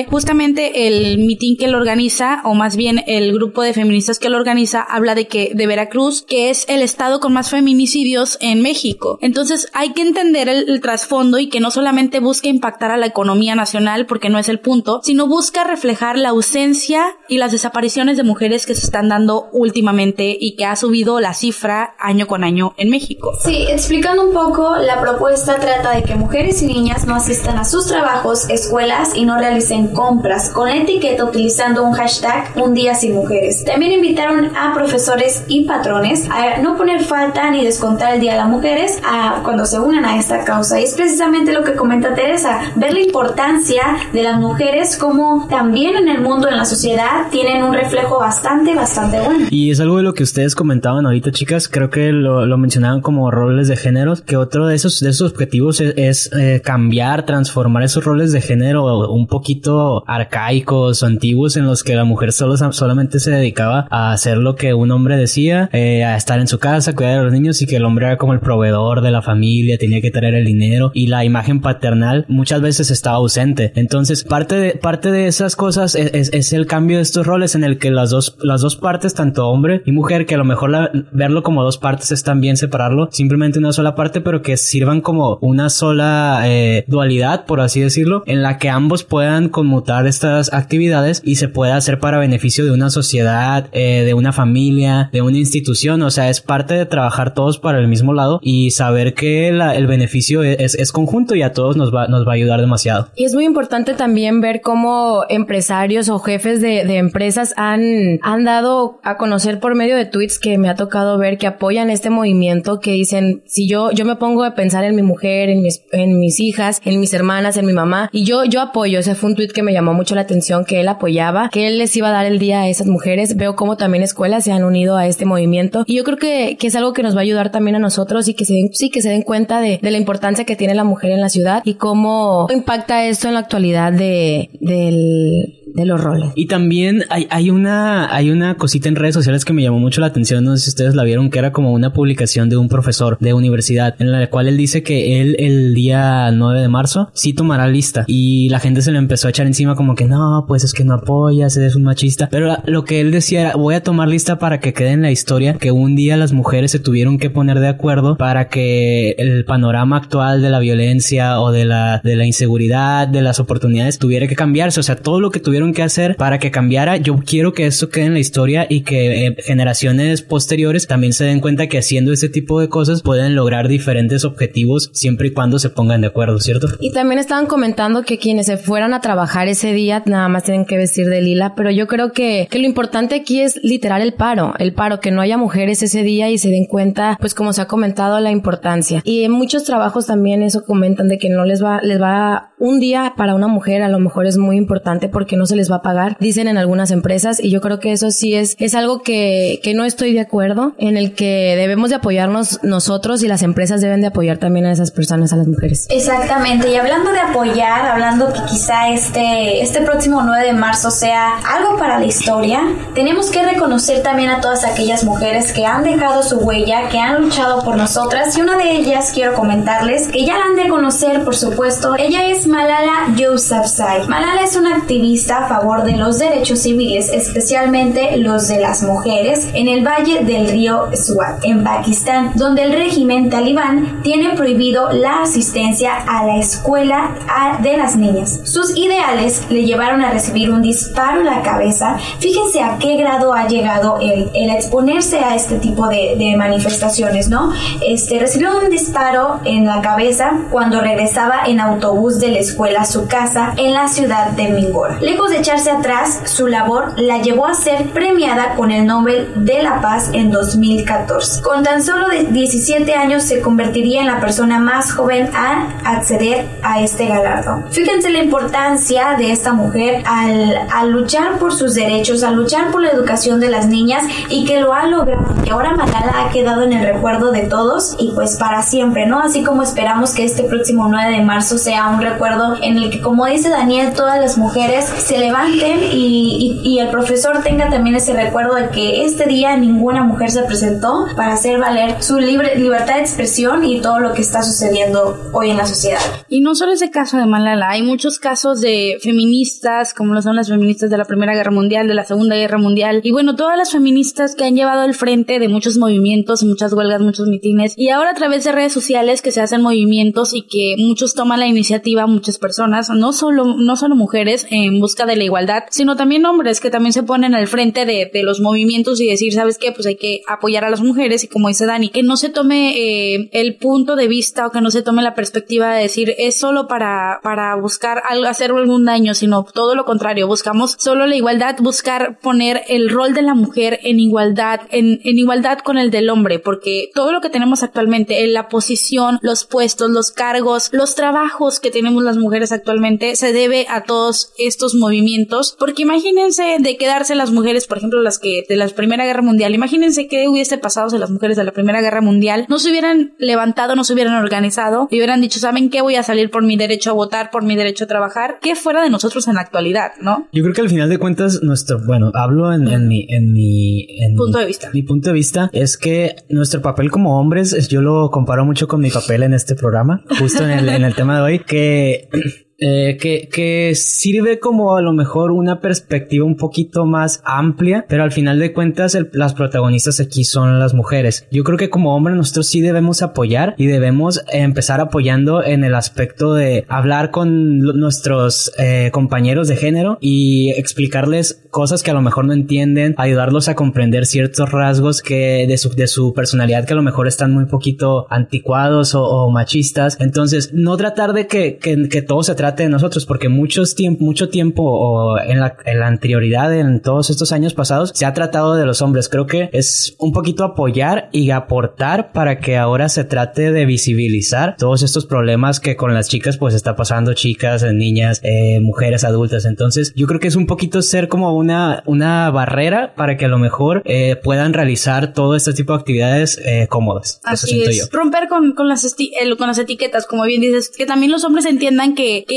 Justamente 0.09 0.87
el 0.87 1.17
mitin 1.19 1.57
que 1.57 1.67
lo 1.67 1.77
organiza, 1.77 2.41
o 2.43 2.53
más 2.53 2.75
bien 2.75 3.03
el 3.07 3.33
grupo 3.33 3.61
de 3.61 3.73
feministas 3.73 4.19
que 4.19 4.29
lo 4.29 4.37
organiza, 4.37 4.81
habla 4.81 5.15
de 5.15 5.27
que 5.27 5.51
de 5.53 5.67
Veracruz, 5.67 6.23
que 6.27 6.49
es 6.49 6.65
el 6.69 6.81
estado 6.81 7.19
con 7.19 7.33
más 7.33 7.49
feminicidios 7.49 8.37
en 8.41 8.61
México. 8.61 9.17
Entonces 9.21 9.69
hay 9.73 9.93
que 9.93 10.01
entender 10.01 10.49
el, 10.49 10.69
el 10.69 10.81
trasfondo 10.81 11.39
y 11.39 11.49
que 11.49 11.59
no 11.59 11.71
solamente 11.71 12.19
busca 12.19 12.47
impactar 12.47 12.91
a 12.91 12.97
la 12.97 13.05
economía 13.05 13.55
nacional, 13.55 14.05
porque 14.05 14.29
no 14.29 14.39
es 14.39 14.49
el 14.49 14.59
punto, 14.59 15.01
sino 15.03 15.27
busca 15.27 15.63
reflejar 15.63 16.17
la 16.17 16.29
ausencia 16.29 17.15
y 17.27 17.37
las 17.37 17.51
desapariciones 17.51 18.17
de 18.17 18.23
mujeres 18.23 18.65
que 18.65 18.75
se 18.75 18.85
están 18.85 19.09
dando 19.09 19.49
últimamente 19.51 20.35
y 20.39 20.55
que 20.55 20.65
ha 20.65 20.75
subido 20.75 21.19
la 21.19 21.33
cifra 21.33 21.95
año 21.99 22.27
con 22.27 22.43
año 22.43 22.73
en 22.77 22.89
México. 22.89 23.31
Sí, 23.43 23.65
explicando 23.69 24.27
un 24.27 24.33
poco, 24.33 24.75
la 24.77 25.01
propuesta 25.01 25.59
trata 25.59 25.91
de 25.91 26.03
que 26.03 26.15
mujeres 26.15 26.61
y 26.61 26.67
niñas 26.67 27.05
no 27.05 27.15
asistan 27.15 27.57
a 27.57 27.65
sus 27.65 27.87
trabajos, 27.87 28.49
escuelas 28.49 29.15
y 29.15 29.25
no 29.25 29.37
realicen 29.45 29.88
compras 29.88 30.49
con 30.49 30.69
la 30.69 30.77
etiqueta 30.77 31.23
utilizando 31.23 31.84
un 31.84 31.93
hashtag 31.93 32.51
Un 32.55 32.73
día 32.73 32.95
sin 32.95 33.13
mujeres. 33.13 33.63
También 33.63 33.91
invitaron 33.91 34.51
a 34.55 34.73
profesores 34.73 35.43
y 35.47 35.65
patrones 35.65 36.27
a 36.31 36.62
no 36.62 36.77
poner 36.77 37.03
falta 37.03 37.51
ni 37.51 37.63
descontar 37.63 38.15
el 38.15 38.21
Día 38.21 38.34
de 38.34 38.39
las 38.39 38.49
Mujeres 38.49 38.99
a, 39.05 39.41
cuando 39.43 39.65
se 39.65 39.79
unan 39.79 40.05
a 40.05 40.17
esta 40.17 40.43
causa. 40.43 40.79
Y 40.79 40.84
es 40.84 40.93
precisamente 40.95 41.53
lo 41.53 41.63
que 41.63 41.73
comenta 41.73 42.15
Teresa, 42.15 42.60
ver 42.75 42.93
la 42.93 43.01
importancia 43.01 43.84
de 44.13 44.23
las 44.23 44.39
mujeres 44.39 44.97
como 44.97 45.47
también 45.49 45.95
en 45.95 46.10
el 46.10 46.21
mundo, 46.21 46.49
en 46.49 46.58
la 46.58 46.65
sociedad, 46.65 47.29
tienen 47.29 47.63
un 47.63 47.73
reflejo 47.73 48.19
bastante, 48.19 48.73
bastante 48.73 49.19
bueno. 49.21 49.45
Y 49.51 49.71
es 49.71 49.79
algo 49.79 49.97
de 49.97 50.03
lo 50.03 50.13
que 50.13 50.23
ustedes 50.23 50.55
comentaban 50.55 51.05
ahorita, 51.05 51.31
chicas. 51.31 51.67
Creo 51.67 51.89
que 51.89 52.12
lo, 52.12 52.45
lo 52.45 52.58
mencionaban 52.58 53.01
como 53.01 53.29
roles 53.29 53.67
de 53.67 53.75
géneros. 53.75 54.21
Que 54.21 54.38
otro 54.38 54.67
de 54.67 54.75
esos, 54.75 54.99
de 54.99 55.10
esos 55.10 55.31
objetivos 55.31 55.81
es, 55.81 55.93
es, 55.97 56.31
eh, 56.34 56.62
cambiar, 56.63 57.25
transformar 57.25 57.84
esos 57.84 58.03
roles 58.03 58.31
de 58.31 58.41
género 58.41 59.12
un 59.12 59.27
poquito 59.35 60.05
arcaicos 60.07 61.03
o 61.03 61.05
antiguos 61.05 61.57
en 61.57 61.65
los 61.65 61.83
que 61.83 61.93
la 61.93 62.05
mujer 62.05 62.31
solo, 62.31 62.55
solamente 62.71 63.19
se 63.19 63.31
dedicaba 63.31 63.85
a 63.91 64.13
hacer 64.13 64.37
lo 64.37 64.55
que 64.55 64.73
un 64.73 64.91
hombre 64.91 65.17
decía, 65.17 65.69
eh, 65.73 66.05
a 66.05 66.15
estar 66.15 66.39
en 66.39 66.47
su 66.47 66.57
casa, 66.57 66.95
cuidar 66.95 67.19
a 67.19 67.23
los 67.23 67.33
niños 67.33 67.61
y 67.61 67.65
que 67.65 67.75
el 67.75 67.83
hombre 67.83 68.05
era 68.05 68.17
como 68.17 68.31
el 68.31 68.39
proveedor 68.39 69.01
de 69.01 69.11
la 69.11 69.21
familia, 69.21 69.77
tenía 69.77 69.99
que 69.99 70.09
traer 70.09 70.35
el 70.35 70.45
dinero 70.45 70.91
y 70.93 71.07
la 71.07 71.25
imagen 71.25 71.59
paternal 71.59 72.25
muchas 72.29 72.61
veces 72.61 72.91
estaba 72.91 73.17
ausente. 73.17 73.73
Entonces, 73.75 74.23
parte 74.23 74.55
de, 74.55 74.71
parte 74.75 75.11
de 75.11 75.27
esas 75.27 75.57
cosas 75.57 75.95
es, 75.95 76.13
es, 76.13 76.33
es 76.33 76.53
el 76.53 76.65
cambio 76.65 76.95
de 76.95 77.03
estos 77.03 77.27
roles 77.27 77.55
en 77.55 77.65
el 77.65 77.77
que 77.77 77.91
las 77.91 78.11
dos, 78.11 78.37
las 78.41 78.61
dos 78.61 78.77
partes, 78.77 79.15
tanto 79.15 79.49
hombre 79.49 79.81
y 79.85 79.91
mujer, 79.91 80.25
que 80.25 80.35
a 80.35 80.37
lo 80.37 80.45
mejor 80.45 80.71
verlo 81.11 81.43
como 81.43 81.61
dos 81.61 81.77
partes 81.77 82.13
es 82.13 82.23
también 82.23 82.55
separarlo, 82.55 83.09
simplemente 83.11 83.59
una 83.59 83.73
sola 83.73 83.95
parte, 83.95 84.21
pero 84.21 84.41
que 84.41 84.55
sirvan 84.55 85.01
como 85.01 85.39
una 85.41 85.69
sola 85.69 86.43
eh, 86.45 86.85
dualidad, 86.87 87.45
por 87.45 87.59
así 87.59 87.81
decirlo, 87.81 88.23
en 88.27 88.41
la 88.41 88.57
que 88.57 88.69
ambos 88.69 89.03
puedan 89.25 89.49
conmutar 89.49 90.05
estas 90.05 90.53
actividades 90.53 91.23
y 91.25 91.35
se 91.38 91.47
pueda 91.47 91.77
hacer 91.77 91.99
para 91.99 92.19
beneficio 92.19 92.63
de 92.63 92.69
una 92.71 92.91
sociedad, 92.91 93.67
eh, 93.71 94.03
de 94.05 94.13
una 94.13 94.31
familia, 94.31 95.09
de 95.11 95.23
una 95.23 95.38
institución, 95.38 96.03
o 96.03 96.11
sea, 96.11 96.29
es 96.29 96.41
parte 96.41 96.75
de 96.75 96.85
trabajar 96.85 97.33
todos 97.33 97.57
para 97.57 97.79
el 97.79 97.88
mismo 97.88 98.13
lado 98.13 98.39
y 98.43 98.69
saber 98.69 99.15
que 99.15 99.51
la- 99.51 99.75
el 99.75 99.88
beneficio 99.88 100.43
es, 100.43 100.75
es 100.75 100.91
conjunto 100.91 101.33
y 101.33 101.41
a 101.41 101.53
todos 101.53 101.75
nos 101.75 101.91
va, 101.93 102.07
nos 102.07 102.27
va 102.27 102.33
a 102.33 102.35
ayudar 102.35 102.61
demasiado. 102.61 103.07
Y 103.15 103.25
es 103.25 103.33
muy 103.33 103.45
importante 103.45 103.95
también 103.95 104.41
ver 104.41 104.61
cómo 104.61 105.23
empresarios 105.27 106.07
o 106.09 106.19
jefes 106.19 106.61
de, 106.61 106.81
empresas 106.97 107.53
han, 107.57 108.19
han 108.21 108.43
dado 108.43 108.99
a 109.03 109.17
conocer 109.17 109.59
por 109.59 109.73
medio 109.73 109.95
de 109.97 110.05
tweets 110.05 110.38
que 110.38 110.59
me 110.59 110.69
ha 110.69 110.75
tocado 110.75 111.17
ver 111.17 111.39
que 111.39 111.47
apoyan 111.47 111.89
este 111.89 112.11
movimiento, 112.11 112.79
que 112.79 112.91
dicen, 112.91 113.41
si 113.47 113.67
yo, 113.67 113.89
yo 113.91 114.05
me 114.05 114.17
pongo 114.17 114.43
a 114.43 114.53
pensar 114.53 114.83
en 114.83 114.95
mi 114.95 115.01
mujer, 115.01 115.49
en 115.49 115.61
mis, 115.63 115.81
en 115.91 116.19
mis 116.19 116.39
hijas, 116.39 116.79
en 116.85 116.99
mis 116.99 117.11
hermanas, 117.13 117.57
en 117.57 117.65
mi 117.65 117.73
mamá, 117.73 118.09
y 118.11 118.23
yo, 118.23 118.43
yo 118.45 118.61
apoyo, 118.61 118.99
fue 119.15 119.30
un 119.30 119.36
tweet 119.36 119.49
que 119.49 119.63
me 119.63 119.73
llamó 119.73 119.93
mucho 119.93 120.15
la 120.15 120.21
atención, 120.21 120.65
que 120.65 120.82
él 120.82 120.88
apoyaba, 120.88 121.49
que 121.49 121.67
él 121.67 121.78
les 121.78 121.95
iba 121.95 122.10
a 122.10 122.12
dar 122.12 122.25
el 122.25 122.39
día 122.39 122.62
a 122.62 122.69
esas 122.69 122.88
mujeres, 122.88 123.36
veo 123.36 123.56
cómo 123.56 123.78
también 123.78 124.04
escuelas 124.04 124.43
se 124.43 124.51
han 124.51 124.63
unido 124.63 124.97
a 124.97 125.08
este 125.08 125.25
movimiento, 125.25 125.84
y 125.88 125.95
yo 125.95 126.04
creo 126.04 126.17
que, 126.17 126.58
que 126.60 126.67
es 126.67 126.75
algo 126.75 126.93
que 126.93 127.04
nos 127.04 127.15
va 127.15 127.19
a 127.19 127.23
ayudar 127.23 127.51
también 127.51 127.75
a 127.75 127.80
nosotros 127.80 128.28
y 128.28 128.34
que 128.34 128.45
se 128.45 128.54
den, 128.54 128.69
sí, 128.73 128.89
que 128.89 129.01
se 129.01 129.10
den 129.10 129.21
cuenta 129.21 129.62
de, 129.62 129.80
de 129.82 129.91
la 129.91 129.97
importancia 129.97 130.45
que 130.45 130.56
tiene 130.56 130.75
la 130.75 130.84
mujer 130.84 131.12
en 131.12 131.21
la 131.21 131.30
ciudad 131.30 131.62
y 131.65 131.75
cómo 131.75 132.47
impacta 132.54 133.06
esto 133.06 133.28
en 133.28 133.34
la 133.36 133.41
actualidad 133.41 133.91
de, 133.91 134.49
del, 134.60 135.56
de 135.75 135.86
los 135.86 136.01
roles. 136.01 136.32
Y 136.36 136.47
también 136.47 137.04
hay, 137.10 137.28
hay 137.30 137.49
una 137.49 138.13
hay 138.15 138.32
una 138.32 138.56
cosita 138.56 138.88
en 138.88 138.95
redes 138.95 139.13
sociales 139.13 139.43
que 139.43 139.54
me 139.54 139.62
llamó 139.62 139.80
mucho 139.80 139.99
la 140.01 140.08
atención, 140.08 140.43
no 140.43 140.56
sé 140.56 140.63
si 140.63 140.69
ustedes 140.69 140.95
la 140.95 141.04
vieron, 141.04 141.30
que 141.30 141.39
era 141.39 141.51
como 141.51 141.73
una 141.73 141.91
publicación 141.91 142.49
de 142.49 142.58
un 142.58 142.69
profesor 142.69 143.17
de 143.19 143.34
universidad 143.34 143.95
en 143.99 144.12
la 144.12 144.30
cual 144.30 144.47
él 144.47 144.58
dice 144.58 144.84
que 144.84 145.21
él 145.21 145.36
el 145.38 145.73
día 145.73 146.32
9 146.32 146.62
de 146.62 146.69
marzo 146.69 147.10
sí 147.13 147.34
tomará 147.34 147.67
lista 147.67 148.06
y 148.08 148.47
la 148.49 148.60
gente 148.60 148.82
se 148.82 148.91
le 148.91 148.97
empezó 149.05 149.27
a 149.27 149.29
echar 149.29 149.47
encima 149.47 149.75
como 149.75 149.95
que 149.95 150.05
no, 150.05 150.45
pues 150.47 150.63
es 150.63 150.73
que 150.73 150.83
no 150.83 150.95
apoyas, 150.95 151.55
eres 151.57 151.75
un 151.75 151.83
machista, 151.83 152.27
pero 152.29 152.57
lo 152.65 152.83
que 152.83 153.01
él 153.01 153.11
decía 153.11 153.41
era 153.41 153.55
voy 153.55 153.75
a 153.75 153.83
tomar 153.83 154.07
lista 154.07 154.39
para 154.39 154.59
que 154.59 154.73
quede 154.73 154.91
en 154.91 155.01
la 155.01 155.11
historia 155.11 155.53
que 155.53 155.71
un 155.71 155.95
día 155.95 156.17
las 156.17 156.33
mujeres 156.33 156.71
se 156.71 156.79
tuvieron 156.79 157.17
que 157.17 157.29
poner 157.29 157.59
de 157.59 157.67
acuerdo 157.67 158.17
para 158.17 158.49
que 158.49 159.11
el 159.17 159.45
panorama 159.45 159.97
actual 159.97 160.41
de 160.41 160.49
la 160.49 160.59
violencia 160.59 161.39
o 161.39 161.51
de 161.51 161.65
la 161.65 162.01
de 162.03 162.15
la 162.15 162.25
inseguridad, 162.25 163.07
de 163.07 163.21
las 163.21 163.39
oportunidades 163.39 163.99
tuviera 163.99 164.27
que 164.27 164.35
cambiarse, 164.35 164.79
o 164.79 164.83
sea, 164.83 164.95
todo 164.95 165.19
lo 165.19 165.31
que 165.31 165.39
tuvieron 165.39 165.73
que 165.73 165.83
hacer 165.83 166.15
para 166.15 166.39
que 166.39 166.51
cambiara, 166.51 166.97
yo 166.97 167.17
quiero 167.25 167.53
que 167.53 167.67
esto 167.67 167.89
quede 167.89 168.05
en 168.05 168.13
la 168.13 168.19
historia 168.19 168.65
y 168.69 168.81
que 168.81 169.27
eh, 169.27 169.35
generaciones 169.39 170.21
posteriores 170.21 170.87
también 170.87 171.13
se 171.13 171.25
den 171.25 171.39
cuenta 171.39 171.67
que 171.67 171.77
haciendo 171.77 172.11
ese 172.11 172.29
tipo 172.29 172.59
de 172.59 172.69
cosas 172.69 173.01
pueden 173.01 173.35
lograr 173.35 173.67
diferentes 173.67 174.25
objetivos 174.25 174.89
siempre 174.93 175.27
y 175.27 175.31
cuando 175.31 175.59
se 175.59 175.69
pongan 175.69 176.01
de 176.01 176.07
acuerdo, 176.07 176.39
¿cierto? 176.39 176.67
Y 176.79 176.91
también 176.91 177.19
estaban 177.19 177.45
comentando 177.45 178.03
que 178.03 178.17
quienes 178.17 178.47
se 178.47 178.57
fueran 178.57 178.84
a 178.93 179.01
trabajar 179.01 179.47
ese 179.47 179.73
día 179.73 180.03
nada 180.05 180.27
más 180.27 180.43
tienen 180.43 180.65
que 180.65 180.77
vestir 180.77 181.07
de 181.07 181.21
lila, 181.21 181.53
pero 181.55 181.71
yo 181.71 181.87
creo 181.87 182.11
que, 182.11 182.47
que 182.49 182.59
lo 182.59 182.65
importante 182.65 183.15
aquí 183.15 183.41
es 183.41 183.59
literal 183.63 184.01
el 184.01 184.13
paro, 184.13 184.53
el 184.59 184.73
paro, 184.73 184.99
que 184.99 185.11
no 185.11 185.21
haya 185.21 185.37
mujeres 185.37 185.81
ese 185.83 186.03
día 186.03 186.29
y 186.29 186.37
se 186.37 186.49
den 186.49 186.65
cuenta, 186.65 187.17
pues 187.19 187.33
como 187.33 187.53
se 187.53 187.61
ha 187.61 187.67
comentado, 187.67 188.19
la 188.19 188.31
importancia. 188.31 189.01
Y 189.03 189.23
en 189.23 189.31
muchos 189.31 189.63
trabajos 189.63 190.07
también 190.07 190.43
eso 190.43 190.63
comentan 190.65 191.07
de 191.07 191.17
que 191.17 191.29
no 191.29 191.45
les 191.45 191.63
va, 191.63 191.81
les 191.81 192.01
va 192.01 192.51
un 192.57 192.79
día 192.79 193.13
para 193.17 193.35
una 193.35 193.47
mujer 193.47 193.83
a 193.83 193.89
lo 193.89 193.99
mejor 193.99 194.25
es 194.25 194.37
muy 194.37 194.57
importante 194.57 195.09
porque 195.09 195.37
no 195.37 195.45
se 195.45 195.55
les 195.55 195.71
va 195.71 195.77
a 195.77 195.81
pagar, 195.81 196.17
dicen 196.19 196.47
en 196.47 196.57
algunas 196.57 196.91
empresas, 196.91 197.39
y 197.39 197.49
yo 197.49 197.61
creo 197.61 197.79
que 197.79 197.91
eso 197.91 198.11
sí 198.11 198.35
es, 198.35 198.55
es 198.59 198.75
algo 198.75 199.01
que, 199.01 199.59
que 199.63 199.73
no 199.73 199.83
estoy 199.85 200.13
de 200.13 200.21
acuerdo, 200.21 200.73
en 200.77 200.97
el 200.97 201.13
que 201.13 201.55
debemos 201.57 201.89
de 201.89 201.97
apoyarnos 201.97 202.63
nosotros 202.63 203.23
y 203.23 203.27
las 203.27 203.43
empresas 203.43 203.81
deben 203.81 204.01
de 204.01 204.07
apoyar 204.07 204.37
también 204.37 204.65
a 204.65 204.71
esas 204.71 204.91
personas, 204.91 205.33
a 205.33 205.37
las 205.37 205.47
mujeres. 205.47 205.87
Exactamente, 205.89 206.71
y 206.71 206.75
hablando 206.75 207.11
de 207.11 207.19
apoyar, 207.19 207.85
hablando 207.85 208.31
que 208.31 208.55
quizá 208.75 208.89
este, 208.89 209.61
este 209.61 209.81
próximo 209.81 210.21
9 210.23 210.47
de 210.47 210.53
marzo 210.53 210.91
sea 210.91 211.38
algo 211.39 211.77
para 211.77 211.99
la 211.99 212.05
historia, 212.05 212.61
tenemos 212.93 213.29
que 213.29 213.43
reconocer 213.43 214.03
también 214.03 214.29
a 214.29 214.41
todas 214.41 214.65
aquellas 214.65 215.03
mujeres 215.03 215.53
que 215.53 215.65
han 215.65 215.83
dejado 215.83 216.23
su 216.23 216.38
huella, 216.38 216.89
que 216.89 216.99
han 216.99 217.21
luchado 217.21 217.63
por 217.63 217.77
nosotras, 217.77 218.38
y 218.38 218.41
una 218.41 218.57
de 218.57 218.71
ellas 218.71 219.11
quiero 219.13 219.33
comentarles 219.33 220.07
que 220.07 220.25
ya 220.25 220.38
la 220.38 220.45
han 220.45 220.55
de 220.55 220.67
conocer, 220.69 221.23
por 221.23 221.35
supuesto, 221.35 221.95
ella 221.97 222.27
es 222.27 222.47
Malala 222.47 223.13
Yousafzai. 223.15 224.07
Malala 224.07 224.41
es 224.41 224.55
una 224.55 224.75
activista 224.75 225.45
a 225.45 225.47
favor 225.47 225.83
de 225.83 225.93
los 225.93 226.19
derechos 226.19 226.59
civiles, 226.59 227.09
especialmente 227.09 228.17
los 228.17 228.47
de 228.47 228.59
las 228.59 228.83
mujeres, 228.83 229.47
en 229.53 229.67
el 229.67 229.85
valle 229.85 230.23
del 230.23 230.49
río 230.49 230.89
Swat, 230.93 231.43
en 231.43 231.63
Pakistán, 231.63 232.31
donde 232.35 232.63
el 232.63 232.73
régimen 232.73 233.29
talibán 233.29 234.01
tiene 234.01 234.35
prohibido 234.35 234.91
la 234.91 235.21
asistencia 235.21 235.95
a 236.07 236.25
la 236.25 236.38
escuela 236.38 237.15
de 237.61 237.77
las 237.77 237.95
niñas. 237.95 238.41
Sus 238.43 238.64
ideales 238.75 239.45
le 239.49 239.65
llevaron 239.65 240.01
a 240.01 240.12
recibir 240.12 240.51
un 240.51 240.62
disparo 240.62 241.21
en 241.21 241.25
la 241.25 241.41
cabeza. 241.41 241.97
Fíjense 242.19 242.62
a 242.62 242.78
qué 242.78 242.97
grado 242.97 243.34
ha 243.34 243.47
llegado 243.47 243.97
el, 244.01 244.30
el 244.34 244.49
exponerse 244.49 245.19
a 245.19 245.36
este 245.36 245.58
tipo 245.58 245.88
de, 245.88 246.15
de 246.17 246.36
manifestaciones, 246.36 247.30
¿no? 247.30 247.51
Este, 247.86 248.19
recibió 248.19 248.58
un 248.58 248.69
disparo 248.69 249.39
en 249.43 249.65
la 249.65 249.82
cabeza 249.82 250.34
cuando 250.51 250.82
regresaba 250.82 251.43
en 251.45 251.60
autobús 251.60 252.19
de 252.19 252.30
la 252.30 252.39
escuela 252.39 252.82
a 252.82 252.86
su 252.86 253.08
casa 253.08 253.54
en 253.58 253.73
la 253.73 253.88
ciudad 253.88 254.32
de 254.32 254.49
Mingora. 254.49 254.97
Lejos 255.01 255.30
de 255.30 255.38
echarse 255.38 255.69
atrás, 255.71 256.21
su 256.25 256.47
labor 256.47 256.93
la 256.97 257.19
llevó 257.19 257.45
a 257.45 257.54
ser 257.54 257.91
premiada 257.91 258.56
con 258.56 258.71
el 258.71 258.86
Nobel 258.86 259.32
de 259.36 259.63
la 259.63 259.82
Paz 259.82 260.10
en 260.13 260.32
2014. 260.32 261.41
Con 261.41 261.63
tan 261.63 261.84
solo 261.84 262.08
de 262.10 262.23
17 262.23 262.93
años 262.95 263.23
se 263.23 263.41
convertiría 263.41 264.01
en 264.01 264.08
la 264.08 264.19
persona 264.19 264.60
más 264.60 264.91
joven 264.91 265.30
a 265.34 265.67
acceder 265.84 266.45
a 266.63 266.82
este 266.82 267.08
galardón. 267.08 267.65
Fíjense 267.71 268.10
la 268.10 268.19
importancia 268.19 268.54
de 268.59 269.31
esta 269.31 269.51
mujer 269.51 270.01
al, 270.05 270.55
al 270.73 270.89
luchar 270.89 271.39
por 271.39 271.53
sus 271.53 271.73
derechos, 271.73 272.23
al 272.23 272.35
luchar 272.35 272.71
por 272.71 272.81
la 272.81 272.89
educación 272.91 273.41
de 273.41 273.49
las 273.49 273.67
niñas 273.67 274.03
y 274.29 274.45
que 274.45 274.61
lo 274.61 274.73
ha 274.73 274.85
logrado. 274.87 275.25
Que 275.43 275.51
ahora 275.51 275.73
Malala 275.75 276.23
ha 276.25 276.29
quedado 276.31 276.63
en 276.63 276.71
el 276.71 276.85
recuerdo 276.85 277.31
de 277.31 277.41
todos 277.41 277.95
y 277.99 278.11
pues 278.15 278.37
para 278.37 278.61
siempre, 278.61 279.07
¿no? 279.07 279.19
Así 279.19 279.43
como 279.43 279.61
esperamos 279.61 280.11
que 280.13 280.23
este 280.23 280.43
próximo 280.43 280.87
9 280.87 281.17
de 281.17 281.21
marzo 281.23 281.57
sea 281.57 281.89
un 281.89 282.01
recuerdo 282.01 282.55
en 282.61 282.77
el 282.77 282.89
que, 282.89 283.01
como 283.01 283.25
dice 283.25 283.49
Daniel, 283.49 283.93
todas 283.93 284.21
las 284.21 284.37
mujeres 284.37 284.85
se 284.85 285.17
levanten 285.17 285.79
y, 285.91 286.61
y- 286.63 286.75
y 286.75 286.79
el 286.79 286.87
profesor 286.89 287.43
tenga 287.43 287.69
también 287.69 287.97
ese 287.97 288.13
recuerdo 288.13 288.55
de 288.55 288.69
que 288.69 289.03
este 289.05 289.25
día 289.25 289.57
ninguna 289.57 290.03
mujer 290.03 290.31
se 290.31 290.43
presentó 290.43 291.07
para 291.17 291.33
hacer 291.33 291.59
valer 291.59 292.01
su 292.01 292.19
libre, 292.19 292.55
libertad 292.57 292.95
de 292.95 293.01
expresión 293.01 293.65
y 293.65 293.81
todo 293.81 293.99
lo 293.99 294.13
que 294.13 294.21
está 294.21 294.41
sucediendo 294.43 295.29
hoy 295.33 295.49
en 295.51 295.57
la 295.57 295.65
sociedad. 295.65 295.99
Y 296.29 296.39
no 296.39 296.55
solo 296.55 296.71
ese 296.71 296.89
caso 296.89 297.17
de 297.17 297.25
Malala, 297.25 297.69
hay 297.69 297.83
muchos 297.83 298.17
casos 298.17 298.44
de 298.53 298.97
feministas, 299.01 299.93
como 299.93 300.13
lo 300.13 300.21
son 300.21 300.36
las 300.36 300.49
feministas 300.49 300.89
de 300.89 300.97
la 300.97 301.05
Primera 301.05 301.34
Guerra 301.34 301.51
Mundial, 301.51 301.88
de 301.88 301.95
la 301.95 302.05
Segunda 302.05 302.36
Guerra 302.36 302.58
Mundial, 302.58 303.01
y 303.03 303.12
bueno, 303.12 303.36
todas 303.36 303.58
las 303.58 303.71
feministas 303.71 304.36
que 304.36 304.45
han 304.45 304.55
llevado 304.55 304.84
el 304.84 304.93
frente 304.93 305.39
de 305.39 305.47
muchos 305.47 305.77
movimientos, 305.77 306.43
muchas 306.43 306.73
huelgas, 306.73 307.01
muchos 307.01 307.27
mitines, 307.27 307.73
y 307.77 307.89
ahora 307.89 308.12
a 308.12 308.13
través 308.13 308.43
de 308.43 308.51
redes 308.51 308.73
sociales 308.73 309.21
que 309.21 309.31
se 309.31 309.41
hacen 309.41 309.62
movimientos 309.62 310.34
y 310.34 310.43
que 310.43 310.75
muchos 310.77 311.15
toman 311.15 311.39
la 311.39 311.47
iniciativa, 311.47 312.05
muchas 312.05 312.38
personas, 312.38 312.89
no 312.89 313.13
solo, 313.13 313.55
no 313.58 313.75
solo 313.75 313.95
mujeres 313.95 314.45
en 314.51 314.79
busca 314.79 315.05
de 315.05 315.15
la 315.15 315.23
igualdad, 315.23 315.63
sino 315.71 315.95
también 315.95 316.25
hombres 316.25 316.60
que 316.60 316.69
también 316.69 316.93
se 316.93 317.03
ponen 317.03 317.34
al 317.34 317.47
frente 317.47 317.86
de, 317.86 318.10
de 318.13 318.23
los 318.23 318.41
movimientos 318.41 319.01
y 319.01 319.08
decir, 319.08 319.34
¿sabes 319.34 319.58
qué? 319.58 319.71
Pues 319.71 319.88
hay 319.88 319.95
que 319.95 320.21
apoyar 320.27 320.63
a 320.63 320.69
las 320.69 320.81
mujeres 320.81 321.23
y 321.23 321.27
como 321.27 321.47
dice 321.47 321.65
Dani, 321.65 321.89
que 321.89 322.03
no 322.03 322.17
se 322.17 322.29
tome 322.29 322.77
eh, 322.77 323.29
el 323.31 323.55
punto 323.55 323.95
de 323.95 324.08
vista 324.08 324.47
o 324.47 324.51
que 324.51 324.62
no 324.62 324.71
se 324.71 324.81
tome 324.81 325.01
la 325.01 325.15
perspectiva 325.15 325.73
de 325.73 325.84
decir 325.84 326.13
es 326.17 326.38
solo 326.38 326.67
para, 326.67 327.19
para 327.23 327.55
buscar 327.55 328.01
algo, 328.08 328.27
hacer 328.35 328.51
algún 328.51 328.85
daño, 328.85 329.13
sino 329.13 329.43
todo 329.43 329.75
lo 329.75 329.85
contrario, 329.85 330.27
buscamos 330.27 330.75
solo 330.77 331.05
la 331.07 331.15
igualdad, 331.15 331.55
buscar 331.59 332.19
poner 332.19 332.63
el 332.67 332.89
rol 332.89 333.13
de 333.13 333.21
la 333.21 333.33
mujer 333.33 333.79
en 333.83 333.99
igualdad, 333.99 334.61
en, 334.69 334.99
en 335.03 335.17
igualdad 335.17 335.59
con 335.59 335.77
el 335.77 335.91
del 335.91 336.09
hombre, 336.09 336.39
porque 336.39 336.89
todo 336.93 337.11
lo 337.11 337.21
que 337.21 337.29
tenemos 337.29 337.63
actualmente, 337.63 338.23
en 338.23 338.33
la 338.33 338.49
posición, 338.49 339.19
los 339.21 339.45
puestos, 339.45 339.89
los 339.89 340.11
cargos, 340.11 340.69
los 340.71 340.95
trabajos 340.95 341.59
que 341.59 341.71
tenemos 341.71 342.03
las 342.03 342.17
mujeres 342.17 342.51
actualmente, 342.51 343.15
se 343.15 343.33
debe 343.33 343.65
a 343.69 343.83
todos 343.83 344.33
estos 344.37 344.75
movimientos, 344.75 345.55
porque 345.57 345.83
imagínense 345.83 346.57
de 346.59 346.77
quedarse 346.77 347.15
las 347.15 347.31
mujeres, 347.31 347.67
por 347.67 347.77
ejemplo, 347.77 348.01
las 348.01 348.19
que 348.19 348.43
de 348.47 348.55
la 348.55 348.67
Primera 348.67 349.05
Guerra 349.05 349.21
Mundial, 349.21 349.53
imagínense 349.53 350.07
qué 350.07 350.27
hubiese 350.27 350.57
pasado 350.57 350.89
si 350.89 350.97
las 350.97 351.09
mujeres 351.09 351.37
de 351.37 351.43
la 351.43 351.51
Primera 351.51 351.81
Guerra 351.81 352.01
Mundial 352.01 352.45
no 352.49 352.59
se 352.59 352.69
hubieran 352.69 353.13
levantado, 353.17 353.75
no 353.75 353.83
se 353.83 353.93
hubieran 353.93 354.15
organizado 354.15 354.87
y 354.91 354.97
hubieran 354.97 355.21
dicho, 355.21 355.39
¿saben 355.39 355.69
qué? 355.69 355.81
Voy 355.81 355.95
a 355.95 356.03
salir 356.03 356.29
por 356.29 356.43
mi 356.43 356.57
derecho 356.57 356.91
a 356.91 356.93
votar, 356.93 357.31
por 357.31 357.43
mi 357.43 357.55
derecho 357.55 357.85
a 357.85 357.87
trabajar, 357.87 358.24
¿qué 358.41 358.55
fuera 358.55 358.83
de 358.83 358.89
nosotros 358.89 359.27
en 359.27 359.35
la 359.35 359.41
actualidad, 359.41 359.91
no? 360.01 360.27
Yo 360.31 360.43
creo 360.43 360.53
que 360.53 360.61
al 360.61 360.69
final 360.69 360.89
de 360.89 360.97
cuentas, 360.97 361.41
nuestro, 361.43 361.79
bueno, 361.85 362.11
hablo 362.13 362.51
en, 362.53 362.67
en 362.67 362.88
mi, 362.88 363.05
en 363.09 363.31
mi, 363.33 363.88
en 364.01 364.15
Punto 364.15 364.38
mi- 364.38 364.41
de 364.41 364.47
vista. 364.47 364.69
Mi 364.73 364.83
punto 364.83 365.09
de 365.09 365.13
vista 365.13 365.49
es 365.53 365.77
que 365.77 366.15
nuestro 366.29 366.61
papel 366.61 366.91
como 366.91 367.19
hombres, 367.19 367.53
es- 367.53 367.67
yo 367.69 367.81
lo 367.81 368.09
comparo 368.11 368.45
mucho 368.45 368.67
con 368.67 368.81
mi 368.81 368.89
papel 368.91 369.23
en 369.23 369.33
este 369.33 369.55
programa, 369.55 370.03
justo 370.19 370.43
en 370.43 370.51
el, 370.51 370.69
en 370.69 370.83
el 370.83 370.95
tema 370.95 371.15
de 371.17 371.21
hoy, 371.21 371.39
que 371.39 372.09
eh, 372.57 372.97
que, 372.99 373.27
que 373.31 373.73
sirve 373.75 374.39
como 374.39 374.75
a 374.77 374.81
lo 374.81 374.93
mejor 374.93 375.31
una 375.31 375.59
perspectiva 375.59 376.25
un 376.25 376.37
poquito 376.37 376.85
más 376.85 377.21
amplia, 377.25 377.85
pero 377.89 378.03
al 378.03 378.11
final 378.11 378.39
de 378.39 378.53
cuentas 378.53 378.95
el- 378.95 379.09
las 379.13 379.33
protagonistas 379.33 379.99
aquí 379.99 380.23
son 380.23 380.57
las 380.59 380.73
mujeres. 380.73 381.27
Yo 381.31 381.43
creo 381.43 381.57
que 381.57 381.69
como 381.69 381.95
hombres 381.95 382.15
nosotros 382.15 382.47
sí 382.47 382.61
debemos 382.61 383.01
apoyar 383.01 383.55
y 383.57 383.65
debemos 383.67 384.23
empezar 384.31 384.79
apoyando 384.79 385.43
en 385.43 385.63
el 385.63 385.75
aspecto 385.75 386.33
de 386.33 386.65
hablar 386.69 387.11
con 387.11 387.59
nuestros 387.59 388.51
eh, 388.57 388.89
compañeros 388.93 389.47
de 389.47 389.57
género 389.57 389.97
y 389.99 390.51
explicarles 390.51 391.43
cosas 391.49 391.83
que 391.83 391.91
a 391.91 391.93
lo 391.93 392.01
mejor 392.01 392.25
no 392.25 392.33
entienden, 392.33 392.95
ayudarlos 392.97 393.49
a 393.49 393.55
comprender 393.55 394.05
ciertos 394.05 394.51
rasgos 394.51 395.01
que 395.01 395.45
de 395.47 395.57
su, 395.57 395.69
de 395.71 395.87
su 395.87 396.13
personalidad 396.13 396.65
que 396.65 396.73
a 396.73 396.77
lo 396.77 396.83
mejor 396.83 397.07
están 397.07 397.33
muy 397.33 397.45
poquito 397.45 398.07
anticuados 398.09 398.95
o, 398.95 399.03
o 399.03 399.29
machistas. 399.31 399.97
Entonces, 399.99 400.51
no 400.53 400.77
tratar 400.77 401.13
de 401.13 401.27
que, 401.27 401.57
que, 401.57 401.89
que 401.89 402.01
todo 402.01 402.23
se 402.23 402.35
trate 402.35 402.44
de 402.53 402.69
nosotros, 402.69 403.05
porque 403.05 403.29
muchos 403.29 403.75
tiempo, 403.75 404.03
mucho 404.03 404.29
tiempo 404.29 404.63
o 404.63 405.19
en 405.19 405.39
la, 405.39 405.58
en 405.65 405.79
la 405.79 405.88
anterioridad, 405.88 406.53
en 406.53 406.81
todos 406.81 407.10
estos 407.10 407.31
años 407.31 407.53
pasados, 407.53 407.91
se 407.93 408.05
ha 408.05 408.13
tratado 408.13 408.55
de 408.55 408.65
los 408.65 408.81
hombres. 408.81 409.10
Creo 409.10 409.25
que 409.25 409.49
es 409.53 409.95
un 409.99 410.12
poquito 410.12 410.43
apoyar 410.43 411.10
y 411.12 411.31
aportar 411.31 412.12
para 412.12 412.39
que 412.39 412.58
ahora 412.58 412.89
se 412.89 413.03
trate 413.03 413.51
de 413.51 413.65
visibilizar 413.65 414.55
todos 414.58 414.84
estos 414.84 415.05
problemas 415.05 415.60
que 415.60 415.75
con 415.75 415.93
las 415.93 416.10
chicas 416.10 416.38
pues 416.38 416.53
está 416.53 416.75
pasando, 416.75 417.13
chicas, 417.13 417.63
eh, 417.63 417.73
niñas, 417.73 418.21
eh, 418.23 418.60
mujeres 418.62 419.03
adultas. 419.03 419.45
Entonces, 419.45 419.93
yo 419.95 420.08
creo 420.08 420.19
que 420.19 420.27
es 420.27 420.36
un 420.36 420.45
poquito 420.45 420.81
ser 420.81 421.08
como 421.08 421.36
una, 421.36 421.84
una 421.86 422.29
barrera 422.31 422.93
para 422.95 423.17
que 423.17 423.25
a 423.25 423.29
lo 423.29 423.39
mejor 423.39 423.81
eh, 423.86 424.15
puedan 424.23 424.53
realizar 424.53 425.13
todo 425.13 425.36
este 425.36 425.53
tipo 425.53 425.73
de 425.73 425.79
actividades 425.79 426.39
eh, 426.43 426.67
cómodas. 426.69 427.21
Eso 427.23 427.45
Así 427.45 427.47
siento 427.47 427.69
es. 427.69 427.77
yo. 427.77 427.86
Romper 427.91 428.27
con, 428.27 428.53
con, 428.53 428.67
las 428.67 428.95
con 429.38 429.47
las 429.47 429.58
etiquetas, 429.58 430.05
como 430.05 430.23
bien 430.23 430.41
dices, 430.41 430.71
que 430.75 430.86
también 430.86 431.12
los 431.12 431.23
hombres 431.23 431.45
entiendan 431.45 431.95
que, 431.95 432.25
que 432.27 432.34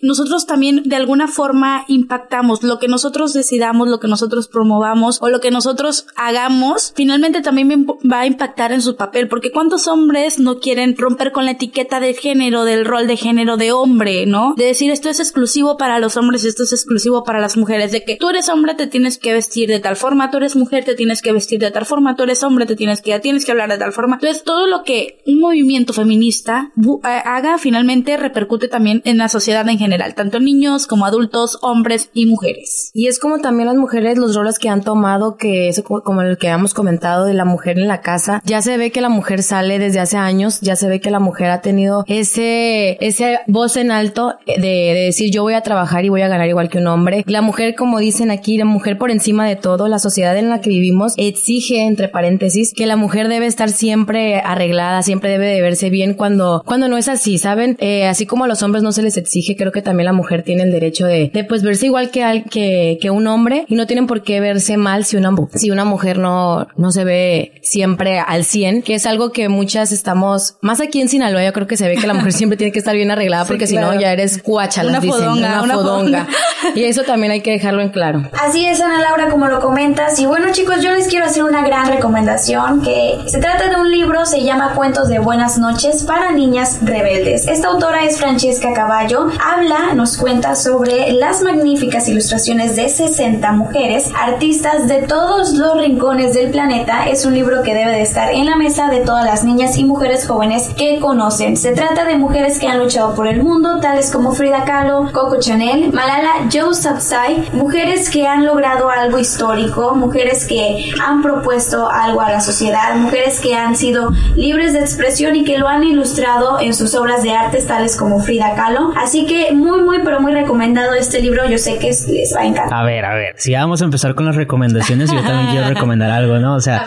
nosotros 0.00 0.46
también 0.46 0.82
de 0.84 0.96
alguna 0.96 1.28
forma 1.28 1.84
impactamos 1.88 2.62
lo 2.62 2.78
que 2.78 2.88
nosotros 2.88 3.32
decidamos, 3.32 3.88
lo 3.88 4.00
que 4.00 4.08
nosotros 4.08 4.48
promovamos 4.48 5.18
o 5.20 5.28
lo 5.28 5.40
que 5.40 5.50
nosotros 5.50 6.06
hagamos, 6.16 6.92
finalmente 6.96 7.42
también 7.42 7.86
va 8.10 8.20
a 8.20 8.26
impactar 8.26 8.72
en 8.72 8.82
su 8.82 8.96
papel, 8.96 9.28
porque 9.28 9.50
cuántos 9.50 9.88
hombres 9.88 10.38
no 10.38 10.58
quieren 10.60 10.96
romper 10.96 11.32
con 11.32 11.44
la 11.44 11.52
etiqueta 11.52 12.00
del 12.00 12.16
género, 12.16 12.64
del 12.64 12.84
rol 12.84 13.06
de 13.06 13.16
género 13.16 13.56
de 13.56 13.72
hombre, 13.72 14.26
¿no? 14.26 14.54
De 14.56 14.64
decir 14.64 14.90
esto 14.90 15.08
es 15.08 15.20
exclusivo 15.20 15.76
para 15.76 15.98
los 15.98 16.16
hombres 16.16 16.44
esto 16.44 16.62
es 16.62 16.72
exclusivo 16.72 17.24
para 17.24 17.40
las 17.40 17.56
mujeres, 17.56 17.92
de 17.92 18.04
que 18.04 18.16
tú 18.16 18.28
eres 18.28 18.48
hombre 18.48 18.74
te 18.74 18.86
tienes 18.86 19.18
que 19.18 19.32
vestir 19.32 19.68
de 19.68 19.80
tal 19.80 19.96
forma, 19.96 20.30
tú 20.30 20.38
eres 20.38 20.56
mujer 20.56 20.84
te 20.84 20.94
tienes 20.94 21.22
que 21.22 21.32
vestir 21.32 21.60
de 21.60 21.70
tal 21.70 21.86
forma, 21.86 22.16
tú 22.16 22.22
eres 22.22 22.42
hombre 22.42 22.66
te 22.66 22.76
tienes 22.76 23.02
que 23.02 23.18
tienes 23.20 23.44
que 23.44 23.52
hablar 23.52 23.70
de 23.70 23.78
tal 23.78 23.92
forma. 23.92 24.16
Entonces, 24.16 24.42
todo 24.44 24.66
lo 24.66 24.82
que 24.82 25.22
un 25.26 25.40
movimiento 25.40 25.92
feminista 25.92 26.72
eh, 26.76 27.22
haga 27.24 27.58
finalmente 27.58 28.16
repercute 28.16 28.68
también 28.68 29.02
en 29.04 29.18
la 29.18 29.28
sociedad 29.36 29.68
en 29.68 29.78
general, 29.78 30.14
tanto 30.14 30.40
niños 30.40 30.86
como 30.86 31.04
adultos, 31.06 31.58
hombres 31.62 32.10
y 32.14 32.26
mujeres. 32.26 32.90
Y 32.94 33.06
es 33.08 33.18
como 33.18 33.38
también 33.38 33.66
las 33.68 33.76
mujeres, 33.76 34.16
los 34.18 34.34
roles 34.34 34.58
que 34.58 34.68
han 34.68 34.82
tomado, 34.82 35.36
que 35.36 35.70
co- 35.84 36.02
como 36.02 36.22
el 36.22 36.38
que 36.38 36.48
habíamos 36.48 36.72
comentado 36.74 37.24
de 37.26 37.34
la 37.34 37.44
mujer 37.44 37.78
en 37.78 37.88
la 37.88 38.00
casa, 38.00 38.40
ya 38.44 38.62
se 38.62 38.76
ve 38.78 38.90
que 38.90 39.00
la 39.00 39.08
mujer 39.08 39.42
sale 39.42 39.78
desde 39.78 40.00
hace 40.00 40.16
años, 40.16 40.60
ya 40.60 40.74
se 40.76 40.88
ve 40.88 41.00
que 41.00 41.10
la 41.10 41.20
mujer 41.20 41.50
ha 41.50 41.60
tenido 41.60 42.04
ese, 42.06 42.96
ese 43.00 43.38
voz 43.46 43.76
en 43.76 43.90
alto 43.90 44.34
de, 44.46 44.58
de 44.58 45.00
decir 45.06 45.30
yo 45.32 45.42
voy 45.42 45.54
a 45.54 45.60
trabajar 45.62 46.04
y 46.04 46.08
voy 46.08 46.22
a 46.22 46.28
ganar 46.28 46.48
igual 46.48 46.68
que 46.68 46.78
un 46.78 46.86
hombre. 46.86 47.24
La 47.26 47.42
mujer, 47.42 47.74
como 47.74 47.98
dicen 47.98 48.30
aquí, 48.30 48.56
la 48.56 48.64
mujer 48.64 48.98
por 48.98 49.10
encima 49.10 49.46
de 49.46 49.56
todo, 49.56 49.88
la 49.88 49.98
sociedad 49.98 50.36
en 50.36 50.48
la 50.50 50.60
que 50.60 50.70
vivimos 50.70 51.14
exige, 51.16 51.82
entre 51.84 52.08
paréntesis, 52.08 52.72
que 52.74 52.86
la 52.86 52.96
mujer 52.96 53.28
debe 53.28 53.46
estar 53.46 53.68
siempre 53.70 54.40
arreglada, 54.40 55.02
siempre 55.02 55.30
debe 55.30 55.46
de 55.46 55.60
verse 55.62 55.90
bien 55.90 56.14
cuando, 56.14 56.62
cuando 56.66 56.88
no 56.88 56.96
es 56.96 57.08
así, 57.08 57.38
¿saben? 57.38 57.76
Eh, 57.80 58.06
así 58.06 58.26
como 58.26 58.44
a 58.44 58.48
los 58.48 58.62
hombres 58.62 58.82
no 58.82 58.92
se 58.92 59.02
les 59.02 59.16
exige, 59.26 59.56
creo 59.56 59.72
que 59.72 59.82
también 59.82 60.04
la 60.06 60.12
mujer 60.12 60.42
tiene 60.42 60.62
el 60.62 60.70
derecho 60.70 61.06
de, 61.06 61.30
de 61.32 61.44
pues 61.44 61.62
verse 61.62 61.86
igual 61.86 62.10
que, 62.10 62.22
al- 62.22 62.44
que, 62.44 62.98
que 63.00 63.10
un 63.10 63.26
hombre 63.26 63.64
y 63.68 63.74
no 63.74 63.86
tienen 63.86 64.06
por 64.06 64.22
qué 64.22 64.40
verse 64.40 64.76
mal 64.76 65.04
si 65.04 65.16
una, 65.16 65.30
mu- 65.30 65.48
si 65.54 65.70
una 65.70 65.84
mujer 65.84 66.18
no, 66.18 66.66
no 66.76 66.92
se 66.92 67.04
ve 67.04 67.52
siempre 67.62 68.18
al 68.20 68.44
100, 68.44 68.82
que 68.82 68.94
es 68.94 69.06
algo 69.06 69.32
que 69.32 69.48
muchas 69.48 69.90
estamos, 69.92 70.56
más 70.60 70.80
aquí 70.80 71.00
en 71.00 71.08
Sinaloa, 71.08 71.44
yo 71.44 71.52
creo 71.52 71.66
que 71.66 71.76
se 71.76 71.88
ve 71.88 71.96
que 71.96 72.06
la 72.06 72.14
mujer 72.14 72.32
siempre 72.40 72.56
tiene 72.56 72.72
que 72.72 72.78
estar 72.78 72.94
bien 72.94 73.10
arreglada 73.10 73.44
porque 73.44 73.66
si 73.66 73.76
no 73.76 73.98
ya 73.98 74.12
eres 74.12 74.40
cuacha, 74.42 74.82
las 74.82 74.92
Una 74.92 75.00
dicen, 75.00 75.18
fodonga, 75.20 75.48
una 75.48 75.62
una 75.62 75.74
fodonga. 75.74 76.24
fodonga. 76.26 76.76
Y 76.76 76.84
eso 76.84 77.02
también 77.02 77.32
hay 77.32 77.40
que 77.40 77.50
dejarlo 77.50 77.82
en 77.82 77.88
claro. 77.90 78.22
Así 78.40 78.64
es, 78.64 78.80
Ana 78.80 79.00
Laura, 79.00 79.28
como 79.28 79.46
lo 79.48 79.60
comentas. 79.60 80.18
Y 80.20 80.26
bueno, 80.26 80.46
chicos, 80.52 80.80
yo 80.82 80.90
les 80.92 81.08
quiero 81.08 81.26
hacer 81.26 81.42
una 81.44 81.66
gran 81.66 81.86
recomendación 81.88 82.82
que 82.82 83.16
se 83.26 83.38
trata 83.38 83.68
de 83.68 83.76
un 83.76 83.90
libro, 83.90 84.24
se 84.26 84.42
llama 84.42 84.74
Cuentos 84.74 85.08
de 85.08 85.18
Buenas 85.18 85.58
noches 85.58 86.04
para 86.04 86.32
niñas 86.32 86.78
rebeldes. 86.82 87.46
Esta 87.48 87.68
autora 87.68 88.04
es 88.04 88.18
Francesca 88.18 88.72
Caballo 88.72 89.15
habla, 89.40 89.94
nos 89.94 90.16
cuenta 90.16 90.54
sobre 90.54 91.12
las 91.12 91.42
magníficas 91.42 92.08
ilustraciones 92.08 92.76
de 92.76 92.88
60 92.88 93.52
mujeres, 93.52 94.10
artistas 94.14 94.88
de 94.88 95.02
todos 95.02 95.52
los 95.54 95.78
rincones 95.78 96.34
del 96.34 96.50
planeta. 96.50 97.08
Es 97.08 97.24
un 97.24 97.34
libro 97.34 97.62
que 97.62 97.74
debe 97.74 97.92
de 97.92 98.02
estar 98.02 98.32
en 98.32 98.46
la 98.46 98.56
mesa 98.56 98.88
de 98.88 99.00
todas 99.00 99.24
las 99.24 99.44
niñas 99.44 99.76
y 99.76 99.84
mujeres 99.84 100.26
jóvenes 100.26 100.68
que 100.76 101.00
conocen. 101.00 101.56
Se 101.56 101.72
trata 101.72 102.04
de 102.04 102.16
mujeres 102.16 102.58
que 102.58 102.68
han 102.68 102.78
luchado 102.78 103.14
por 103.14 103.26
el 103.26 103.42
mundo, 103.42 103.80
tales 103.80 104.10
como 104.10 104.32
Frida 104.32 104.64
Kahlo, 104.64 105.10
Coco 105.12 105.38
Chanel, 105.38 105.92
Malala 105.92 106.48
Yousafzai, 106.50 107.50
mujeres 107.52 108.10
que 108.10 108.26
han 108.26 108.44
logrado 108.44 108.90
algo 108.90 109.18
histórico, 109.18 109.94
mujeres 109.94 110.46
que 110.46 110.90
han 111.02 111.22
propuesto 111.22 111.88
algo 111.88 112.20
a 112.20 112.30
la 112.30 112.40
sociedad, 112.40 112.94
mujeres 112.96 113.40
que 113.40 113.54
han 113.54 113.76
sido 113.76 114.10
libres 114.34 114.72
de 114.72 114.80
expresión 114.80 115.36
y 115.36 115.44
que 115.44 115.58
lo 115.58 115.68
han 115.68 115.84
ilustrado 115.84 116.58
en 116.60 116.74
sus 116.74 116.94
obras 116.94 117.22
de 117.22 117.32
arte, 117.32 117.62
tales 117.62 117.96
como 117.96 118.20
Frida 118.20 118.54
Kahlo. 118.54 118.92
Así 119.06 119.24
que 119.24 119.52
muy, 119.52 119.82
muy, 119.82 119.98
pero 120.04 120.20
muy 120.20 120.32
recomendado 120.32 120.92
este 120.94 121.22
libro. 121.22 121.48
Yo 121.48 121.58
sé 121.58 121.78
que 121.78 121.90
es- 121.90 122.08
les 122.08 122.34
va 122.34 122.40
a 122.40 122.46
encantar. 122.46 122.76
A 122.80 122.84
ver, 122.84 123.04
a 123.04 123.14
ver. 123.14 123.34
Si 123.38 123.52
vamos 123.54 123.80
a 123.80 123.84
empezar 123.84 124.16
con 124.16 124.26
las 124.26 124.34
recomendaciones, 124.34 125.12
yo 125.12 125.22
también 125.22 125.50
quiero 125.52 125.68
recomendar 125.68 126.10
algo, 126.10 126.38
¿no? 126.40 126.56
O 126.56 126.60
sea, 126.60 126.84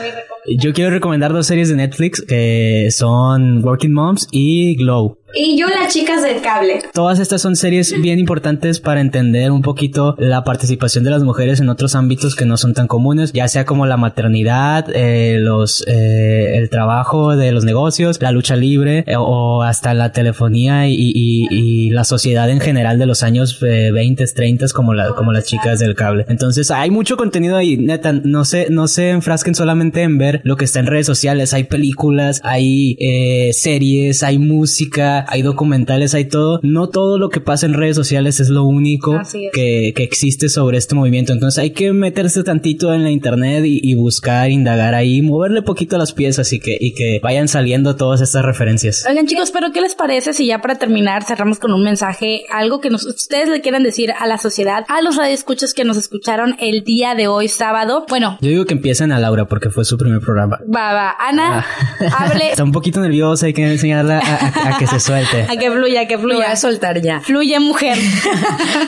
yo 0.58 0.74
quiero 0.74 0.90
recomendar 0.92 1.32
dos 1.32 1.48
series 1.48 1.70
de 1.70 1.76
Netflix 1.78 2.22
que 2.28 2.90
son 2.92 3.64
Working 3.64 3.94
Moms 3.94 4.28
y 4.32 4.76
Glow. 4.76 5.19
Y 5.36 5.60
yo, 5.60 5.68
las 5.68 5.94
chicas 5.94 6.24
del 6.24 6.42
cable. 6.42 6.82
Todas 6.94 7.20
estas 7.20 7.42
son 7.42 7.56
series 7.56 7.94
bien 8.02 8.18
importantes 8.18 8.80
para 8.80 9.00
entender 9.00 9.52
un 9.52 9.62
poquito 9.62 10.16
la 10.18 10.44
participación 10.44 11.04
de 11.04 11.12
las 11.12 11.24
mujeres 11.24 11.60
en 11.60 11.70
otros 11.70 11.94
ámbitos 11.94 12.36
que 12.36 12.46
no 12.46 12.58
son 12.58 12.74
tan 12.74 12.88
comunes, 12.88 13.32
ya 13.32 13.48
sea 13.48 13.64
como 13.66 13.86
la 13.86 13.96
maternidad, 13.96 14.88
eh, 14.94 15.38
los, 15.40 15.84
eh, 15.88 16.58
el 16.58 16.70
trabajo 16.72 17.36
de 17.36 17.52
los 17.52 17.64
negocios, 17.64 18.20
la 18.22 18.32
lucha 18.32 18.56
libre 18.56 19.04
eh, 19.06 19.16
o 19.18 19.62
hasta 19.62 19.94
la 19.94 20.12
telefonía 20.12 20.88
y, 20.88 20.94
y- 20.96 21.48
y 21.52 21.90
la 21.92 22.04
sociedad 22.06 22.50
en 22.50 22.60
general 22.60 22.98
de 22.98 23.06
los 23.06 23.22
años 23.22 23.60
eh, 23.62 23.92
20, 23.92 24.26
30 24.26 24.66
como, 24.74 24.94
la, 24.96 25.10
como 25.14 25.32
las 25.32 25.46
chicas 25.46 25.80
del 25.80 25.94
cable. 25.96 26.26
Entonces 26.28 26.72
hay 26.72 26.90
mucho 26.90 27.18
contenido 27.18 27.56
ahí, 27.56 27.78
neta, 27.78 28.14
no 28.14 28.46
se, 28.46 28.70
no 28.72 28.88
se 28.88 29.12
enfrasquen 29.12 29.54
solamente 29.54 30.02
en 30.02 30.18
ver 30.18 30.42
lo 30.44 30.58
que 30.58 30.66
está 30.66 30.80
en 30.80 30.88
redes 30.88 31.06
sociales, 31.06 31.54
hay 31.54 31.66
películas, 31.66 32.42
hay 32.44 32.98
eh, 33.00 33.52
series, 33.54 34.24
hay 34.24 34.40
música, 34.40 35.19
hay 35.28 35.42
documentales, 35.42 36.14
hay 36.14 36.26
todo. 36.26 36.60
No 36.64 36.90
todo 36.90 37.18
lo 37.18 37.30
que 37.30 37.42
pasa 37.42 37.66
en 37.66 37.74
redes 37.74 37.96
sociales 37.96 38.40
es 38.40 38.50
lo 38.50 38.64
único 38.64 39.20
es. 39.20 39.34
que, 39.54 39.94
que 39.96 40.04
existe 40.04 40.50
sobre 40.50 40.78
este 40.78 40.96
movimiento. 40.96 41.34
Entonces 41.34 41.60
hay 41.62 41.72
que 41.72 41.92
meterse 41.94 42.44
tantito 42.44 42.94
en 42.94 43.04
la 43.04 43.12
internet 43.12 43.66
y, 43.66 43.80
y 43.84 43.96
buscar, 43.96 44.50
indagar 44.52 44.94
ahí, 44.96 45.22
moverle 45.22 45.62
poquito 45.62 45.98
las 45.98 46.14
piezas 46.14 46.52
y 46.54 46.60
que, 46.60 46.78
y 46.80 46.94
que 46.94 47.20
vayan 47.24 47.48
saliendo 47.48 47.96
todas 47.96 48.22
estas 48.22 48.44
referencias. 48.46 49.06
Oigan 49.10 49.26
chicos, 49.28 49.52
pero 49.52 49.72
¿qué 49.72 49.82
les 49.82 49.96
parece 49.96 50.34
si 50.34 50.46
ya 50.48 50.62
para 50.62 50.76
terminar 50.76 51.24
cerramos 51.24 51.60
con 51.60 51.74
un 51.74 51.84
mensaje, 51.84 52.44
algo 52.52 52.80
que 52.82 52.90
nos, 52.90 53.06
ustedes 53.06 53.50
le 53.50 53.62
quieran 53.62 53.84
decir 53.84 54.12
a 54.18 54.28
la 54.28 54.38
sociedad, 54.38 54.86
a 54.88 55.02
los 55.02 55.16
radioescuchos 55.18 55.74
que 55.74 55.84
nos 55.84 55.98
escucharon 55.98 56.56
el 56.60 56.84
día 56.84 57.16
de 57.16 57.28
hoy 57.28 57.48
sábado? 57.48 58.06
Bueno, 58.10 58.38
Yo 58.42 58.50
digo 58.50 58.66
que 58.66 58.74
empiecen 58.74 59.12
a 59.12 59.20
Laura 59.20 59.46
porque 59.48 59.70
fue 59.70 59.86
su 59.86 59.98
primer 59.98 60.20
programa. 60.22 60.60
va, 60.74 60.94
va, 60.94 61.16
Ana, 61.20 61.66
hable, 62.18 62.50
Está 62.52 62.64
un 62.64 62.72
poquito 62.72 63.00
nerviosa, 63.02 63.46
hay 63.48 63.54
que 63.54 63.66
enseñarla 63.70 64.20
a, 64.20 64.36
a- 64.70 64.76
a 64.76 64.78
que 64.78 64.88
se 64.88 65.00
suelte. 65.10 65.46
a 65.50 65.58
que 65.58 65.72
fluya, 65.72 66.08
que 66.08 66.16
Lo 66.16 66.22
voy 66.22 66.32
fluya. 66.34 66.52
a 66.52 66.56
soltar 66.56 67.02
ya. 67.02 67.20
Fluye 67.22 67.60
mujer. 67.60 67.98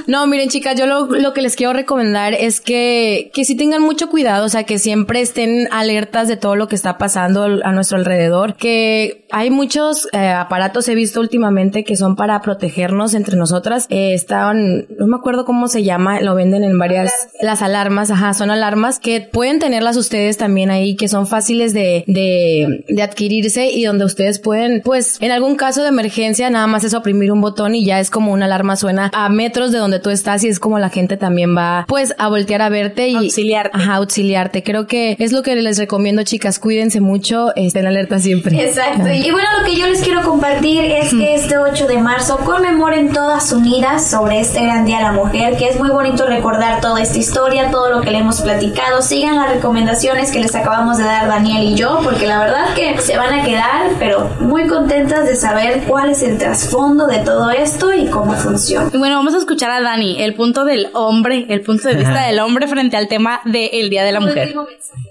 No, 0.07 0.27
miren 0.27 0.49
chicas, 0.49 0.77
yo 0.77 0.88
lo, 0.88 1.05
lo 1.05 1.34
que 1.34 1.41
les 1.41 1.55
quiero 1.55 1.73
recomendar 1.73 2.34
es 2.34 2.60
que, 2.60 3.29
que 3.34 3.45
sí 3.45 3.55
tengan 3.55 3.81
mucho 3.81 4.10
cuidado, 4.10 4.45
o 4.45 4.49
sea, 4.49 4.63
que 4.63 4.77
siempre 4.79 5.21
estén 5.21 5.67
alertas 5.71 6.27
de 6.27 6.38
todo 6.38 6.55
lo 6.55 6.67
que 6.67 6.75
está 6.75 6.97
pasando 6.97 7.43
a 7.63 7.71
nuestro 7.71 7.97
alrededor, 7.97 8.55
que 8.55 9.25
hay 9.31 9.49
muchos 9.49 10.07
eh, 10.12 10.27
aparatos, 10.29 10.88
he 10.89 10.95
visto 10.95 11.19
últimamente, 11.21 11.84
que 11.84 11.95
son 11.95 12.15
para 12.15 12.41
protegernos 12.41 13.13
entre 13.13 13.38
nosotras. 13.38 13.86
Eh, 13.89 14.13
estaban, 14.13 14.88
no 14.97 15.07
me 15.07 15.15
acuerdo 15.15 15.45
cómo 15.45 15.67
se 15.67 15.84
llama, 15.84 16.19
lo 16.19 16.36
venden 16.36 16.63
en 16.63 16.77
varias, 16.77 17.12
las 17.41 17.62
alarmas, 17.62 18.12
ajá, 18.12 18.34
son 18.34 18.51
alarmas 18.51 18.99
que 18.99 19.21
pueden 19.21 19.60
tenerlas 19.60 19.95
ustedes 19.97 20.38
también 20.38 20.71
ahí, 20.71 20.95
que 20.95 21.07
son 21.07 21.27
fáciles 21.27 21.73
de, 21.73 22.03
de, 22.07 22.84
de 22.89 23.01
adquirirse 23.01 23.67
y 23.69 23.84
donde 23.86 24.05
ustedes 24.05 24.39
pueden, 24.39 24.81
pues, 24.84 25.21
en 25.21 25.31
algún 25.31 25.55
caso 25.55 25.81
de 25.84 25.89
emergencia, 25.89 26.11
nada 26.52 26.67
más 26.67 26.84
es 26.84 26.93
oprimir 26.93 27.32
un 27.32 27.41
botón 27.41 27.76
y 27.76 27.86
ya 27.86 28.00
es 28.00 28.10
como 28.10 28.32
una 28.32 28.45
alarma 28.45 28.76
suena 28.76 29.10
a 29.13 29.30
metros 29.30 29.71
de 29.71 29.78
donde 29.78 30.00
tú 30.00 30.10
estás 30.10 30.43
y 30.43 30.47
es 30.47 30.60
como 30.60 30.80
la 30.80 30.89
gente 30.89 31.17
también 31.17 31.56
va, 31.56 31.86
pues, 31.88 32.13
a 32.17 32.30
voltear 32.30 32.62
a 32.62 32.69
verte 32.69 33.08
y 33.08 33.15
Auxiliarte. 33.15 33.78
Ajá, 33.78 33.95
auxiliarte. 33.95 34.63
Creo 34.63 34.88
que 34.88 35.15
es 35.19 35.32
lo 35.32 35.43
que 35.43 35.56
les 35.56 35.78
recomiendo, 35.78 36.24
chicas. 36.24 36.60
Cuídense 36.60 37.02
mucho, 37.02 37.56
estén 37.56 37.88
alerta 37.88 38.19
siempre. 38.19 38.62
Exacto. 38.63 39.10
Y 39.10 39.32
bueno, 39.32 39.47
lo 39.60 39.65
que 39.65 39.76
yo 39.76 39.88
les 39.88 40.02
quiero 40.02 40.21
compartir 40.24 40.84
es 40.84 41.12
que 41.12 41.36
este 41.36 41.58
8 41.58 41.88
de 41.88 41.97
marzo 41.97 42.38
conmemoren 42.38 43.12
todas 43.12 43.52
unidas 43.52 44.10
sobre 44.10 44.39
este 44.39 44.62
gran 44.63 44.86
día 44.86 44.97
de 44.97 45.04
la 45.04 45.12
mujer, 45.13 45.58
que 45.58 45.69
es 45.69 45.80
muy 45.80 45.89
bonito 45.89 46.26
recordar 46.26 46.82
toda 46.82 47.02
esta 47.02 47.17
historia, 47.17 47.71
todo 47.71 47.89
lo 47.89 48.02
que 48.02 48.12
le 48.12 48.19
hemos 48.19 48.41
platicado. 48.41 49.02
Sigan 49.02 49.36
las 49.36 49.50
recomendaciones 49.50 50.32
que 50.32 50.39
les 50.39 50.56
acabamos 50.56 50.97
de 50.97 51.04
dar 51.04 51.28
Daniel 51.28 51.63
y 51.63 51.76
yo, 51.76 52.00
porque 52.04 52.28
la 52.28 52.39
verdad 52.39 52.74
que 52.76 53.00
se 53.00 53.17
van 53.17 53.34
a 53.34 53.43
quedar, 53.43 53.91
pero 54.00 54.30
muy 54.39 54.67
contentas 54.67 55.26
de 55.26 55.36
saber 55.36 55.84
cuál 55.88 56.01
es 56.10 56.24
el 56.24 56.38
trasfondo 56.38 57.08
de 57.08 57.20
todo 57.20 57.50
esto 57.52 57.94
y 57.94 58.08
cómo 58.08 58.34
funciona. 58.34 58.90
Y 58.94 58.98
bueno, 58.98 59.16
vamos 59.16 59.34
a 59.34 59.38
escuchar 59.38 59.72
a 59.72 59.82
Dani, 59.82 60.22
el 60.22 60.34
punto 60.34 60.66
del 60.66 60.88
hombre, 60.94 61.46
el 61.50 61.62
punto 61.62 61.88
de 61.88 61.96
vista 61.96 62.26
del 62.28 62.40
hombre 62.40 62.68
frente 62.68 62.98
al 62.98 63.08
tema 63.08 63.42
del 63.46 63.90
Día 63.90 64.04
de 64.04 64.12
la 64.12 64.20
Mujer. 64.20 64.54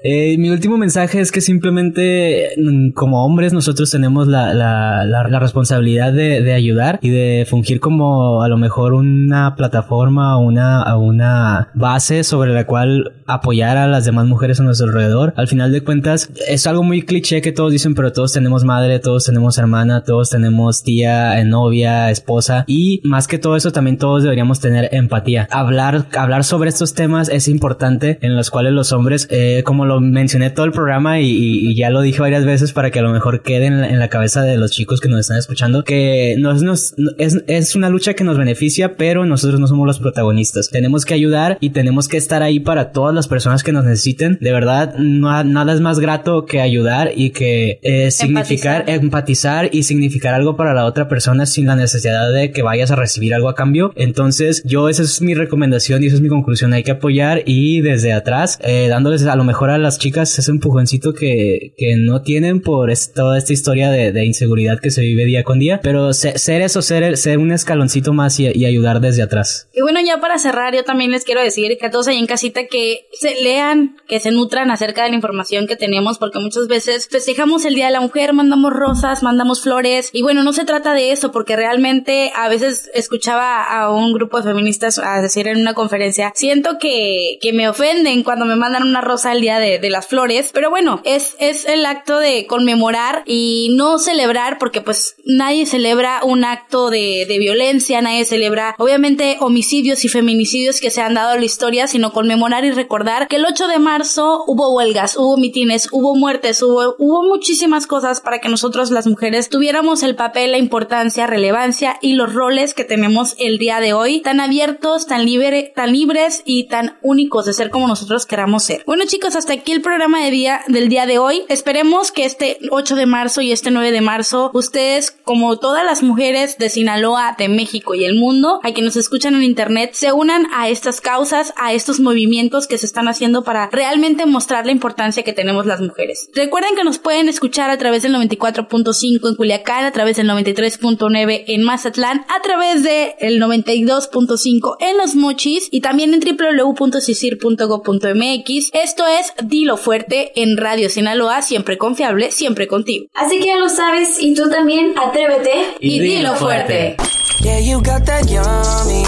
Eh, 0.03 0.37
mi 0.39 0.51
último 0.51 0.79
mensaje 0.79 1.21
es 1.21 1.33
que 1.33 1.41
simplemente 1.41 2.51
mm, 2.57 2.91
como 2.91 3.25
hombres 3.25 3.53
nosotros 3.53 3.91
tenemos 3.91 4.27
la, 4.27 4.55
la, 4.55 5.05
la, 5.05 5.29
la 5.29 5.39
responsabilidad 5.39 6.13
de, 6.13 6.43
de 6.43 6.53
ayudar 6.53 6.99
y 7.03 7.11
de 7.11 7.47
fungir 7.49 7.81
como 7.81 8.43
a 8.43 8.49
lo 8.49 8.57
mejor 8.57 8.95
una 8.95 9.55
plataforma 9.57 10.37
o 10.37 10.41
una, 10.41 10.97
una 10.97 11.71
base 11.75 12.25
sobre 12.25 12.53
la 12.53 12.67
cual 12.67 13.13
apoyar 13.27 13.77
a 13.77 13.87
las 13.87 14.05
demás 14.05 14.27
mujeres 14.27 14.61
a 14.61 14.65
nuestro 14.65 14.89
alrededor. 14.89 15.35
Al 15.37 15.49
final 15.49 15.73
de 15.73 15.83
cuentas 15.83 16.31
es 16.49 16.67
algo 16.67 16.83
muy 16.83 17.03
cliché 17.03 17.41
que 17.41 17.53
todos 17.53 17.73
dicen, 17.73 17.95
pero 17.95 18.13
todos 18.13 18.33
tenemos 18.33 18.65
madre, 18.65 18.99
todos 18.99 19.25
tenemos 19.25 19.59
hermana, 19.59 20.03
todos 20.03 20.31
tenemos 20.31 20.80
tía, 20.83 21.39
eh, 21.41 21.45
novia, 21.45 22.11
esposa 22.11 22.65
y 22.67 23.01
más 23.05 23.27
que 23.29 23.39
todo 23.39 23.57
eso 23.57 23.73
también 23.73 23.99
todos 23.99 24.23
deberíamos 24.23 24.61
tener 24.61 24.89
empatía. 24.93 25.49
Hablar, 25.51 26.07
hablar 26.17 26.45
sobre 26.45 26.69
estos 26.71 26.95
temas 26.95 27.29
es 27.29 27.49
importante 27.49 28.19
en 28.23 28.37
los 28.37 28.51
cuales 28.51 28.73
los 28.73 28.93
hombres, 28.93 29.29
eh, 29.31 29.63
como 29.65 29.87
lo 29.87 30.01
mencioné 30.01 30.51
todo 30.51 30.67
el 30.67 30.73
programa 30.73 31.21
y, 31.21 31.31
y- 31.31 31.75
ya 31.75 31.89
lo 31.91 32.01
dije 32.03 32.21
varias 32.21 32.45
veces 32.45 32.73
para 32.73 32.91
que 32.91 32.99
a 32.99 33.03
lo 33.03 33.11
mejor 33.13 33.43
quede 33.43 33.67
en 33.67 33.81
la, 33.81 33.89
en 33.89 33.99
la 33.99 34.09
cabeza 34.09 34.43
de 34.43 34.57
los 34.57 34.71
chicos 34.73 35.01
que 35.01 35.09
nos 35.09 35.21
están 35.21 35.39
escuchando, 35.39 35.83
que 35.85 36.35
nos, 36.39 36.63
nos- 36.63 36.95
es, 37.19 37.43
es 37.47 37.75
una 37.77 37.89
lucha 37.89 38.15
que 38.15 38.25
nos 38.25 38.37
beneficia, 38.37 38.97
pero 38.97 39.25
nosotros 39.25 39.61
no 39.61 39.67
somos 39.67 39.87
los 39.87 39.99
protagonistas. 39.99 40.69
Tenemos 40.71 41.05
que 41.05 41.15
ayudar 41.15 41.59
y 41.61 41.71
tenemos 41.71 42.09
que 42.09 42.17
estar 42.17 42.43
ahí 42.43 42.61
para 42.61 42.93
todas 42.93 43.15
las 43.15 43.29
personas 43.29 43.63
que 43.63 43.73
nos 43.73 43.85
necesiten. 43.85 44.39
De 44.41 44.53
verdad, 44.53 44.95
no, 44.99 45.43
nada 45.45 45.73
es 45.73 45.81
más 45.81 46.01
grato 46.01 46.45
que 46.45 46.61
ayudar 46.61 47.13
y 47.15 47.31
que 47.31 47.79
eh, 47.83 48.11
significar, 48.11 48.85
empatizar 48.89 49.69
y 49.73 49.83
significar 49.85 50.35
algo 50.35 50.57
para 50.61 50.75
la 50.75 50.85
otra 50.85 51.09
persona 51.09 51.47
sin 51.47 51.65
la 51.65 51.75
necesidad 51.75 52.31
de 52.31 52.53
que 52.53 52.61
vayas 52.61 52.91
a 52.91 52.97
recibir 52.97 53.33
algo 53.33 53.49
a 53.49 53.55
cambio. 53.55 53.95
Entonces, 53.97 54.63
yo 54.67 54.91
esa 54.91 55.03
es 55.05 55.23
mi 55.23 55.33
recomendación 55.33 56.03
y 56.03 56.09
esa 56.09 56.17
es 56.17 56.21
mi 56.21 56.29
conclusión. 56.29 56.75
Hay 56.75 56.83
que 56.83 56.91
apoyar 56.91 57.45
y 57.47 57.81
desde 57.81 58.13
atrás, 58.13 58.59
eh, 58.63 58.89
dándoles 58.91 59.25
a 59.25 59.37
lo 59.37 59.45
mejor 59.45 59.71
a 59.71 59.79
las 59.79 59.99
chicas 59.99 60.39
ese 60.39 60.51
empujoncito 60.51 61.15
que, 61.15 61.73
que 61.79 61.97
no 61.97 62.21
tienen 62.21 62.61
por 62.61 62.91
es- 62.91 63.15
toda 63.15 63.39
esta 63.39 63.55
historia 63.55 63.91
de, 63.91 64.13
de 64.13 64.27
inseguridad 64.27 64.79
que 64.81 64.91
se 64.91 65.01
vive 65.01 65.25
día 65.25 65.45
con 65.45 65.59
día. 65.59 65.81
Pero 65.83 66.13
se- 66.13 66.37
ser 66.39 66.61
eso, 66.61 66.83
ser, 66.83 67.17
ser 67.17 67.39
un 67.39 67.53
escaloncito 67.53 68.13
más 68.13 68.39
y, 68.39 68.47
y 68.55 68.67
ayudar 68.67 69.01
desde 69.01 69.23
atrás. 69.23 69.71
Y 69.73 69.81
bueno, 69.81 69.99
ya 70.05 70.21
para 70.21 70.37
cerrar, 70.39 70.75
yo 70.75 70.85
también 70.85 71.11
les 71.11 71.25
quiero 71.25 71.41
decir 71.43 71.79
que 71.81 71.87
a 71.87 71.91
todos 71.91 72.07
ahí 72.09 72.19
en 72.19 72.27
casita 72.27 72.67
que 72.71 73.07
se 73.19 73.43
lean, 73.43 73.97
que 74.07 74.21
se 74.21 74.31
nutran 74.31 74.71
acerca 74.71 75.05
de 75.05 75.09
la 75.09 75.17
información 75.17 75.67
que 75.67 75.77
tenemos, 75.77 76.19
porque 76.19 76.39
muchas 76.39 76.69
veces 76.69 77.09
festejamos 77.11 77.65
el 77.65 77.75
Día 77.75 77.87
de 77.87 77.93
la 77.93 78.01
Mujer, 78.03 78.35
mandamos 78.35 78.75
rosas, 78.75 79.23
mandamos 79.23 79.63
flores, 79.63 80.11
y 80.13 80.21
bueno, 80.23 80.43
no 80.45 80.50
se 80.53 80.65
trata 80.65 80.95
de 80.95 81.13
eso, 81.13 81.33
porque 81.33 81.57
realmente 81.57 82.33
a 82.35 82.49
veces 82.49 82.91
escuchaba 82.95 83.63
a 83.65 83.93
un 83.93 84.13
grupo 84.13 84.39
de 84.39 84.45
feministas 84.45 85.01
decir 85.21 85.49
en 85.49 85.61
una 85.61 85.75
conferencia, 85.75 86.33
siento 86.35 86.79
que, 86.79 87.39
que 87.41 87.53
me 87.53 87.69
ofenden 87.69 88.23
cuando 88.23 88.45
me 88.45 88.57
mandan 88.57 88.83
una 88.83 89.01
rosa 89.01 89.33
el 89.33 89.41
Día 89.41 89.59
de, 89.59 89.79
de 89.79 89.91
las 89.91 90.07
Flores, 90.07 90.51
pero 90.53 90.71
bueno, 90.71 91.01
es, 91.05 91.37
es 91.39 91.67
el 91.67 91.87
acto 91.87 92.19
de 92.19 92.47
conmemorar 92.47 93.23
y 93.27 93.75
no 93.77 93.99
celebrar, 93.99 94.59
porque 94.59 94.81
pues 94.81 95.17
nadie 95.25 95.67
celebra 95.67 96.21
un 96.25 96.45
acto 96.45 96.91
de, 96.91 97.27
de 97.29 97.39
violencia, 97.39 98.01
nadie 98.01 98.25
celebra 98.25 98.75
obviamente 98.79 99.37
homicidios 99.41 100.05
y 100.05 100.09
feminicidios 100.09 100.81
que 100.81 100.91
se 100.91 101.01
han 101.01 101.15
dado 101.15 101.35
en 101.35 101.41
la 101.41 101.47
historia, 101.47 101.87
sino 101.87 102.13
conmemorar 102.13 102.65
y 102.65 102.71
recordar 102.71 103.29
que 103.29 103.37
el 103.37 103.47
8 103.47 103.69
de 103.69 103.79
marzo 103.79 104.45
hubo 104.47 104.75
huelgas, 104.75 105.17
hubo 105.17 105.37
mitines, 105.37 105.89
hubo 105.93 106.15
muertes, 106.15 106.63
hubo, 106.63 106.95
hubo 106.99 107.23
muchísimas 107.23 107.87
cosas 107.87 108.21
para 108.21 108.41
que 108.41 108.49
nosotros 108.49 108.91
las 108.91 109.07
mujeres 109.07 109.49
tuviéramos 109.49 110.03
el 110.03 110.17
papel 110.17 110.40
la 110.49 110.59
importancia, 110.59 111.27
relevancia 111.27 111.99
y 112.01 112.15
los 112.15 112.33
roles 112.33 112.75
que 112.75 112.85
tenemos 112.85 113.35
el 113.39 113.59
día 113.59 113.81
de 113.81 113.93
hoy, 113.93 114.21
tan 114.21 114.41
abiertos, 114.41 115.07
tan, 115.07 115.25
libre, 115.25 115.73
tan 115.75 115.93
libres 115.93 116.43
y 116.45 116.69
tan 116.69 116.99
únicos 117.03 117.47
de 117.47 117.53
ser 117.53 117.71
como 117.71 117.89
nosotros 117.89 118.27
queramos 118.27 118.65
ser. 118.65 118.83
Bueno 118.87 119.05
chicos, 119.07 119.37
hasta 119.37 119.55
aquí 119.55 119.73
el 119.73 119.83
programa 119.83 120.25
de 120.25 120.31
día, 120.31 120.61
del 120.69 120.89
día 120.89 121.07
de 121.07 121.19
hoy. 121.19 121.43
Esperemos 121.49 122.13
que 122.13 122.25
este 122.25 122.59
8 122.71 122.97
de 122.97 123.07
marzo 123.07 123.41
y 123.41 123.53
este 123.53 123.71
9 123.71 123.91
de 123.91 124.01
marzo, 124.01 124.51
ustedes, 124.55 125.11
como 125.11 125.59
todas 125.59 125.85
las 125.85 126.03
mujeres 126.03 126.59
de 126.59 126.69
Sinaloa, 126.69 127.35
de 127.39 127.49
México 127.49 127.95
y 127.95 128.05
el 128.05 128.19
mundo, 128.19 128.61
a 128.63 128.73
que 128.73 128.83
nos 128.83 128.97
escuchan 128.97 129.35
en 129.35 129.43
internet, 129.43 129.91
se 129.95 130.13
unan 130.13 130.47
a 130.55 130.69
estas 130.69 131.01
causas, 131.01 131.53
a 131.57 131.73
estos 131.73 132.01
movimientos 132.01 132.67
que 132.67 132.79
se 132.79 132.87
están 132.87 133.09
haciendo 133.09 133.45
para 133.45 133.69
realmente 133.71 134.27
mostrar 134.27 134.67
la 134.67 134.73
importancia 134.73 135.23
que 135.23 135.33
tenemos 135.33 135.67
las 135.67 135.81
mujeres. 135.81 136.29
Recuerden 136.35 136.77
que 136.77 136.85
nos 136.85 136.99
pueden 136.99 137.29
escuchar 137.29 137.71
a 137.71 137.79
través 137.79 138.03
del 138.03 138.15
94.5 138.15 139.29
en 139.29 139.35
Culiacán, 139.37 139.85
a 139.85 139.93
través 139.93 140.17
del 140.17 140.30
93.9 140.31 141.45
en 141.47 141.63
Mazatlán, 141.63 142.25
a 142.29 142.43
través 142.43 142.83
del 142.83 143.41
92.5 143.41 144.77
en 144.81 144.97
Los 144.97 145.15
Mochis 145.15 145.69
y 145.71 145.81
también 145.81 146.15
en 146.15 146.21
www.sisir.go.mx. 146.21 148.71
Esto 148.73 149.07
es 149.07 149.33
Dilo 149.45 149.77
Fuerte 149.77 150.33
en 150.37 150.57
Radio 150.57 150.89
Sinaloa, 150.89 151.43
siempre 151.43 151.79
confiable, 151.79 152.31
siempre 152.31 152.67
contigo. 152.67 153.07
Así 153.15 153.39
que 153.39 153.47
ya 153.47 153.57
lo 153.57 153.69
sabes 153.69 154.21
y 154.21 154.35
tú 154.35 154.49
también 154.49 154.95
atrévete 154.99 155.77
Y, 155.81 156.01
dilo 156.01 156.35
fuerte. 156.35 156.97
Yeah, 157.43 157.61
you 157.61 157.79
got 157.79 158.05
that 158.05 158.27
yummy. 158.27 159.05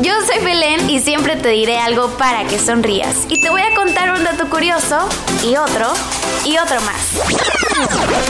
Yo 0.00 0.12
soy 0.26 0.44
Belén 0.44 0.88
y 0.88 1.00
siempre 1.00 1.36
te 1.36 1.50
diré 1.50 1.78
algo 1.78 2.08
para 2.16 2.46
que 2.46 2.58
sonrías. 2.58 3.26
Y 3.28 3.40
te 3.40 3.50
voy 3.50 3.60
a 3.60 3.74
contar 3.74 4.12
un 4.12 4.24
dato 4.24 4.48
curioso 4.48 5.08
y 5.44 5.56
otro 5.56 5.92
y 6.44 6.56
otro 6.58 6.80
más. 6.82 7.18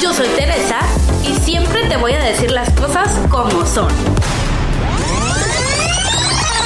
Yo 0.00 0.12
soy 0.12 0.28
Teresa 0.28 0.80
y 1.24 1.34
siempre 1.40 1.88
te 1.88 1.96
voy 1.96 2.12
a 2.12 2.22
decir 2.22 2.50
las 2.50 2.70
cosas 2.70 3.10
como 3.28 3.66
son. 3.66 3.88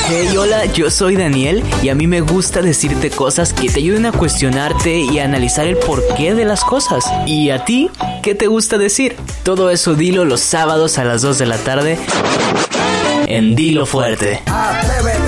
Hey, 0.09 0.37
hola, 0.37 0.67
yo 0.67 0.89
soy 0.91 1.17
Daniel 1.17 1.65
y 1.83 1.89
a 1.89 1.97
mí 1.97 2.07
me 2.07 2.21
gusta 2.21 2.63
decirte 2.63 3.11
cosas 3.11 3.53
que 3.53 3.69
te 3.69 3.81
ayuden 3.81 4.07
a 4.07 4.13
cuestionarte 4.13 4.99
y 4.99 5.19
a 5.19 5.25
analizar 5.25 5.67
el 5.67 5.77
porqué 5.77 6.35
de 6.35 6.45
las 6.45 6.63
cosas. 6.63 7.05
¿Y 7.27 7.51
a 7.51 7.65
ti? 7.65 7.91
¿Qué 8.23 8.37
te 8.37 8.47
gusta 8.47 8.79
decir? 8.79 9.17
Todo 9.43 9.71
eso 9.71 9.95
dilo 9.95 10.25
los 10.25 10.41
sábados 10.41 10.99
a 10.99 11.05
las 11.05 11.23
2 11.23 11.39
de 11.39 11.47
la 11.47 11.59
tarde 11.59 11.99
en 13.27 13.57
Dilo 13.57 13.85
Fuerte. 13.85 14.43
Atrévete 14.47 15.26